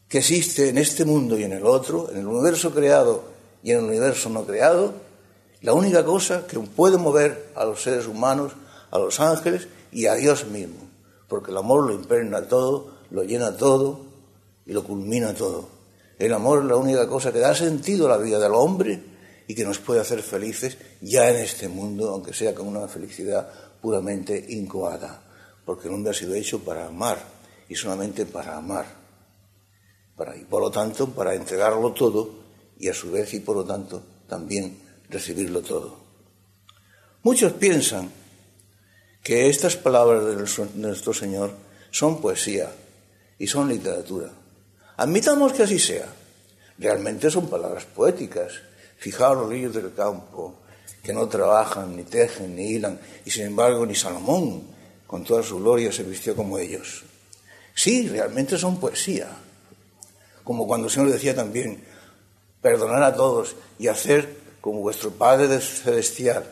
que 0.07 0.19
existe 0.19 0.69
en 0.69 0.77
este 0.77 1.05
mundo 1.05 1.37
y 1.37 1.43
en 1.43 1.53
el 1.53 1.65
otro, 1.65 2.09
en 2.11 2.19
el 2.19 2.27
universo 2.27 2.73
creado 2.73 3.23
y 3.63 3.71
en 3.71 3.79
el 3.79 3.85
universo 3.85 4.29
no 4.29 4.45
creado, 4.45 4.93
la 5.61 5.73
única 5.73 6.05
cosa 6.05 6.45
que 6.47 6.59
puede 6.59 6.97
mover 6.97 7.51
a 7.55 7.65
los 7.65 7.81
seres 7.81 8.07
humanos, 8.07 8.53
a 8.91 8.99
los 8.99 9.19
ángeles 9.19 9.67
y 9.91 10.05
a 10.05 10.13
Dios 10.15 10.45
mismo, 10.45 10.87
porque 11.27 11.51
el 11.51 11.57
amor 11.57 11.85
lo 11.85 11.93
impregna 11.93 12.47
todo, 12.47 12.97
lo 13.09 13.23
llena 13.23 13.57
todo 13.57 14.05
y 14.65 14.73
lo 14.73 14.83
culmina 14.83 15.33
todo. 15.33 15.69
El 16.19 16.33
amor 16.33 16.59
es 16.59 16.65
la 16.65 16.75
única 16.75 17.07
cosa 17.07 17.31
que 17.31 17.39
da 17.39 17.53
sentido 17.53 18.05
a 18.05 18.17
la 18.17 18.23
vida 18.23 18.39
del 18.39 18.53
hombre 18.53 19.01
y 19.47 19.55
que 19.55 19.65
nos 19.65 19.79
puede 19.79 20.01
hacer 20.01 20.21
felices 20.21 20.77
ya 21.01 21.29
en 21.29 21.37
este 21.37 21.67
mundo, 21.67 22.09
aunque 22.09 22.33
sea 22.33 22.53
con 22.53 22.67
una 22.67 22.87
felicidad 22.87 23.49
puramente 23.81 24.45
incoada, 24.49 25.21
porque 25.67 25.89
el 25.89 25.93
hombre 25.93 26.12
ha 26.12 26.13
sido 26.13 26.34
hecho 26.34 26.60
para 26.63 26.88
amar 26.88 27.19
y 27.67 27.75
solamente 27.75 28.25
para 28.25 28.56
amar 28.56 28.86
y 30.39 30.45
por 30.45 30.62
lo 30.62 30.71
tanto 30.71 31.10
para 31.10 31.36
entregarlo 31.36 31.91
todo 31.91 32.30
y 32.80 32.88
a 32.88 32.93
su 32.93 33.12
vez 33.12 33.34
y 33.34 33.41
por 33.41 33.58
lo 33.58 33.65
tanto 33.65 34.01
también 34.27 34.80
recibirlo 35.10 35.62
todo. 35.62 35.97
Muchos 37.23 37.51
piensan 37.53 38.10
que 39.21 39.49
estas 39.49 39.75
palabras 39.75 40.25
de 40.25 40.69
nuestro 40.75 41.13
Señor 41.13 41.51
son 41.91 42.21
poesía 42.21 42.71
y 43.38 43.45
son 43.45 43.67
literatura. 43.67 44.32
Admitamos 44.95 45.51
que 45.51 45.63
así 45.63 45.80
sea. 45.80 46.08
Realmente 46.80 47.30
son 47.30 47.49
palabras 47.49 47.86
poéticas. 47.86 48.53
Fijaos 48.97 49.38
los 49.38 49.49
niños 49.49 49.73
del 49.73 49.93
campo, 49.93 50.62
que 51.03 51.13
no 51.13 51.27
trabajan, 51.27 51.95
ni 51.95 52.03
tejen, 52.03 52.56
ni 52.56 52.71
hilan, 52.71 52.99
y 53.25 53.30
sin 53.30 53.47
embargo 53.47 53.86
ni 53.86 53.95
Salomón, 53.95 54.76
con 55.07 55.23
toda 55.23 55.41
su 55.41 55.57
gloria, 55.57 55.91
se 55.91 56.03
vistió 56.03 56.35
como 56.35 56.59
ellos. 56.59 57.03
Sí, 57.73 58.07
realmente 58.07 58.57
son 58.57 58.79
poesía 58.79 59.29
como 60.47 60.65
cuando 60.65 60.87
el 60.87 60.93
Señor 60.93 61.11
decía 61.11 61.35
también, 61.35 61.83
perdonar 62.61 63.03
a 63.03 63.13
todos 63.13 63.57
y 63.77 63.89
hacer 63.89 64.37
como 64.61 64.79
vuestro 64.79 65.11
Padre 65.11 65.59
celestial, 65.59 66.45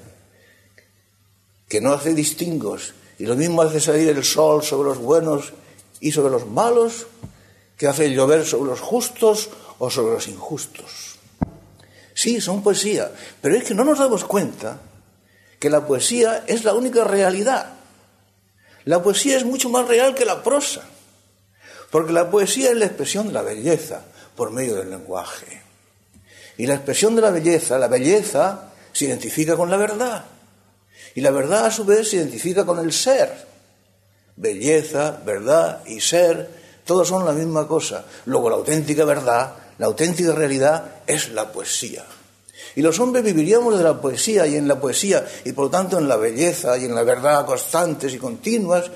que 1.69 1.79
no 1.79 1.93
hace 1.93 2.13
distingos, 2.13 2.93
y 3.17 3.25
lo 3.25 3.37
mismo 3.37 3.61
hace 3.61 3.79
salir 3.79 4.09
el 4.09 4.25
sol 4.25 4.63
sobre 4.63 4.89
los 4.89 4.97
buenos 4.97 5.53
y 6.01 6.11
sobre 6.11 6.29
los 6.29 6.45
malos, 6.45 7.07
que 7.77 7.87
hace 7.87 8.11
llover 8.11 8.45
sobre 8.45 8.71
los 8.71 8.81
justos 8.81 9.49
o 9.79 9.89
sobre 9.89 10.15
los 10.15 10.27
injustos. 10.27 11.15
Sí, 12.13 12.41
son 12.41 12.61
poesía, 12.61 13.09
pero 13.41 13.55
es 13.55 13.63
que 13.63 13.73
no 13.73 13.85
nos 13.85 13.99
damos 13.99 14.25
cuenta 14.25 14.81
que 15.57 15.69
la 15.69 15.87
poesía 15.87 16.43
es 16.47 16.65
la 16.65 16.73
única 16.73 17.05
realidad. 17.05 17.74
La 18.85 19.01
poesía 19.01 19.37
es 19.37 19.45
mucho 19.45 19.69
más 19.69 19.87
real 19.87 20.15
que 20.15 20.25
la 20.25 20.41
prosa. 20.43 20.81
Porque 21.91 22.13
la 22.13 22.29
poesía 22.29 22.71
es 22.71 22.77
la 22.77 22.85
expresión 22.85 23.27
de 23.27 23.33
la 23.33 23.41
belleza 23.41 24.01
por 24.35 24.51
medio 24.51 24.75
del 24.75 24.89
lenguaje. 24.89 25.61
Y 26.57 26.67
la 26.67 26.75
expresión 26.75 27.15
de 27.15 27.21
la 27.21 27.31
belleza, 27.31 27.77
la 27.77 27.87
belleza 27.87 28.71
se 28.91 29.05
identifica 29.05 29.55
con 29.55 29.69
la 29.69 29.77
verdad. 29.77 30.25
Y 31.15 31.21
la 31.21 31.31
verdad 31.31 31.65
a 31.65 31.71
su 31.71 31.85
vez 31.85 32.09
se 32.09 32.17
identifica 32.17 32.65
con 32.65 32.79
el 32.79 32.93
ser. 32.93 33.31
Belleza, 34.35 35.19
verdad 35.25 35.85
y 35.85 36.01
ser, 36.01 36.49
todos 36.85 37.07
son 37.07 37.25
la 37.25 37.31
misma 37.31 37.67
cosa. 37.67 38.05
Luego 38.25 38.49
la 38.49 38.57
auténtica 38.57 39.05
verdad, 39.05 39.53
la 39.77 39.85
auténtica 39.87 40.33
realidad 40.33 41.01
es 41.07 41.29
la 41.29 41.51
poesía. 41.51 42.05
Y 42.75 42.81
los 42.81 42.99
hombres 42.99 43.23
viviríamos 43.23 43.77
de 43.77 43.83
la 43.83 44.01
poesía 44.01 44.45
y 44.47 44.55
en 44.55 44.67
la 44.67 44.79
poesía 44.79 45.25
y 45.45 45.53
por 45.53 45.65
lo 45.65 45.71
tanto 45.71 45.97
en 45.97 46.07
la 46.07 46.17
belleza 46.17 46.77
y 46.77 46.85
en 46.85 46.93
la 46.93 47.03
verdad 47.03 47.45
constantes 47.45 48.13
y 48.13 48.17
continuas 48.17 48.91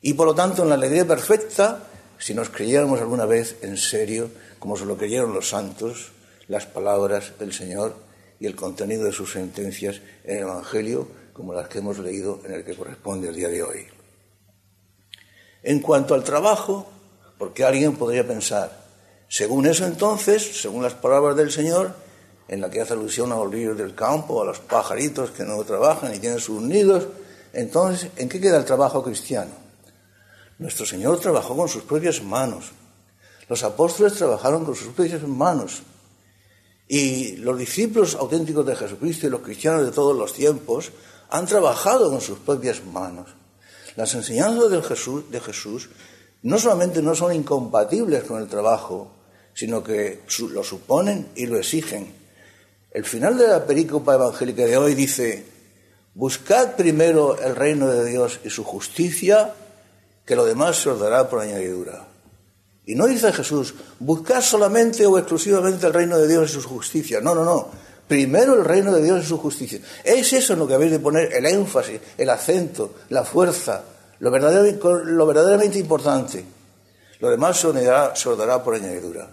y 0.00 0.14
por 0.14 0.26
lo 0.26 0.34
tanto 0.34 0.62
en 0.62 0.68
la 0.68 0.76
alegría 0.76 1.06
perfecta 1.06 1.88
si 2.18 2.34
nos 2.34 2.50
creyéramos 2.50 3.00
alguna 3.00 3.26
vez 3.26 3.56
en 3.62 3.76
serio, 3.76 4.30
como 4.60 4.76
se 4.76 4.84
lo 4.84 4.96
creyeron 4.96 5.34
los 5.34 5.48
santos, 5.48 6.12
las 6.46 6.66
palabras 6.66 7.32
del 7.40 7.52
Señor 7.52 7.96
y 8.38 8.46
el 8.46 8.54
contenido 8.54 9.04
de 9.04 9.12
sus 9.12 9.32
sentencias 9.32 10.00
en 10.22 10.36
el 10.36 10.42
Evangelio, 10.42 11.08
como 11.32 11.52
las 11.52 11.66
que 11.66 11.78
hemos 11.78 11.98
leído 11.98 12.40
en 12.44 12.52
el 12.52 12.64
que 12.64 12.76
corresponde 12.76 13.28
el 13.28 13.34
día 13.34 13.48
de 13.48 13.64
hoy. 13.64 13.86
En 15.64 15.80
cuanto 15.80 16.14
al 16.14 16.22
trabajo, 16.22 16.88
porque 17.38 17.64
alguien 17.64 17.96
podría 17.96 18.26
pensar, 18.26 18.84
según 19.28 19.66
eso 19.66 19.86
entonces, 19.86 20.60
según 20.60 20.84
las 20.84 20.94
palabras 20.94 21.36
del 21.36 21.50
Señor, 21.50 21.94
en 22.48 22.60
la 22.60 22.70
que 22.70 22.80
hace 22.80 22.92
alusión 22.92 23.32
a 23.32 23.36
los 23.36 23.50
ríos 23.50 23.76
del 23.76 23.94
campo, 23.94 24.42
a 24.42 24.44
los 24.44 24.58
pajaritos 24.58 25.30
que 25.30 25.44
no 25.44 25.62
trabajan 25.64 26.14
y 26.14 26.18
tienen 26.18 26.40
sus 26.40 26.60
nidos, 26.60 27.06
entonces, 27.52 28.10
¿en 28.16 28.28
qué 28.28 28.40
queda 28.40 28.58
el 28.58 28.64
trabajo 28.64 29.02
cristiano? 29.02 29.52
Nuestro 30.58 30.86
Señor 30.86 31.20
trabajó 31.20 31.56
con 31.56 31.68
sus 31.68 31.82
propias 31.82 32.22
manos. 32.22 32.72
Los 33.48 33.62
apóstoles 33.62 34.14
trabajaron 34.14 34.64
con 34.64 34.74
sus 34.74 34.88
propias 34.88 35.22
manos. 35.26 35.82
Y 36.88 37.36
los 37.36 37.58
discípulos 37.58 38.14
auténticos 38.14 38.64
de 38.66 38.76
Jesucristo 38.76 39.26
y 39.26 39.30
los 39.30 39.40
cristianos 39.40 39.84
de 39.84 39.92
todos 39.92 40.16
los 40.16 40.32
tiempos 40.32 40.92
han 41.30 41.46
trabajado 41.46 42.10
con 42.10 42.20
sus 42.20 42.38
propias 42.38 42.84
manos. 42.84 43.28
Las 43.96 44.14
enseñanzas 44.14 44.70
de 44.70 44.82
Jesús, 44.82 45.30
de 45.30 45.40
Jesús 45.40 45.90
no 46.42 46.58
solamente 46.58 47.02
no 47.02 47.14
son 47.14 47.34
incompatibles 47.34 48.24
con 48.24 48.40
el 48.40 48.48
trabajo, 48.48 49.10
sino 49.54 49.82
que 49.82 50.22
lo 50.50 50.64
suponen 50.64 51.28
y 51.34 51.46
lo 51.46 51.58
exigen. 51.58 52.21
El 52.92 53.04
final 53.04 53.38
de 53.38 53.48
la 53.48 53.64
perícopa 53.64 54.14
evangélica 54.14 54.66
de 54.66 54.76
hoy 54.76 54.94
dice, 54.94 55.44
buscad 56.14 56.76
primero 56.76 57.40
el 57.40 57.56
reino 57.56 57.88
de 57.88 58.04
Dios 58.04 58.40
y 58.44 58.50
su 58.50 58.64
justicia, 58.64 59.54
que 60.26 60.36
lo 60.36 60.44
demás 60.44 60.76
se 60.76 60.90
os 60.90 61.00
dará 61.00 61.28
por 61.28 61.40
añadidura. 61.40 62.06
Y 62.84 62.94
no 62.94 63.06
dice 63.06 63.32
Jesús, 63.32 63.74
buscad 63.98 64.42
solamente 64.42 65.06
o 65.06 65.16
exclusivamente 65.16 65.86
el 65.86 65.94
reino 65.94 66.18
de 66.18 66.28
Dios 66.28 66.50
y 66.50 66.60
su 66.60 66.68
justicia. 66.68 67.20
No, 67.20 67.34
no, 67.34 67.44
no. 67.44 67.68
Primero 68.08 68.54
el 68.54 68.64
reino 68.64 68.92
de 68.92 69.02
Dios 69.02 69.24
y 69.24 69.26
su 69.26 69.38
justicia. 69.38 69.80
Es 70.04 70.32
eso 70.32 70.52
en 70.52 70.58
lo 70.58 70.68
que 70.68 70.74
habéis 70.74 70.92
de 70.92 70.98
poner 70.98 71.32
el 71.32 71.46
énfasis, 71.46 72.00
el 72.18 72.28
acento, 72.28 72.94
la 73.08 73.24
fuerza, 73.24 73.84
lo 74.18 74.30
verdaderamente, 74.30 75.78
importante. 75.78 76.44
Lo 77.20 77.30
demás 77.30 77.58
se 77.58 77.68
os, 77.68 78.38
dará, 78.38 78.62
por 78.62 78.74
añadidura. 78.74 79.30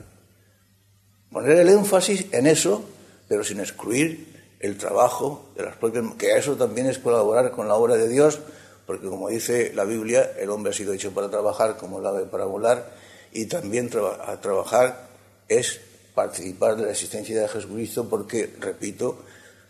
Poner 1.32 1.58
el 1.58 1.70
énfasis 1.70 2.28
en 2.32 2.48
eso, 2.48 2.84
pero 3.30 3.46
sin 3.46 3.62
excluir 3.62 4.28
el 4.60 4.78
trabajo 4.78 5.46
de 5.56 5.64
las 5.64 5.78
propias, 5.78 6.04
que 6.18 6.36
eso 6.36 6.58
también 6.58 6.88
es 6.88 7.00
colaborar 7.00 7.52
con 7.52 7.70
la 7.70 7.76
obra 7.76 7.96
de 7.96 8.10
Dios, 8.10 8.40
porque 8.86 9.08
como 9.08 9.30
dice 9.30 9.72
la 9.74 9.86
Biblia, 9.86 10.32
el 10.38 10.50
hombre 10.50 10.72
ha 10.72 10.76
sido 10.76 10.92
hecho 10.92 11.14
para 11.14 11.30
trabajar 11.30 11.78
como 11.78 12.00
el 12.00 12.06
ave 12.06 12.26
para 12.26 12.44
volar, 12.44 12.92
y 13.32 13.46
también 13.46 13.90
a 14.28 14.42
trabajar 14.42 15.08
es 15.48 15.80
participar 16.14 16.76
de 16.76 16.86
la 16.86 16.92
existencia 16.92 17.40
de 17.40 17.48
Jesucristo, 17.48 18.10
porque, 18.10 18.54
repito, 18.60 19.20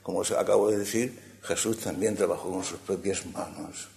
como 0.01 0.23
acabo 0.23 0.71
de 0.71 0.79
decir, 0.79 1.19
Jesús 1.43 1.79
también 1.79 2.15
trabajó 2.15 2.49
con 2.49 2.63
sus 2.63 2.79
propias 2.79 3.25
manos 3.27 3.89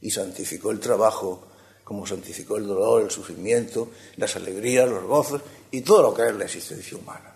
y 0.00 0.10
santificó 0.10 0.70
el 0.70 0.80
trabajo, 0.80 1.46
como 1.84 2.06
santificó 2.06 2.56
el 2.56 2.66
dolor, 2.66 3.02
el 3.02 3.10
sufrimiento, 3.10 3.90
las 4.16 4.34
alegrías, 4.36 4.88
los 4.88 5.04
gozos 5.04 5.42
y 5.70 5.82
todo 5.82 6.02
lo 6.02 6.14
que 6.14 6.26
es 6.28 6.34
la 6.34 6.44
existencia 6.44 6.96
humana. 6.98 7.31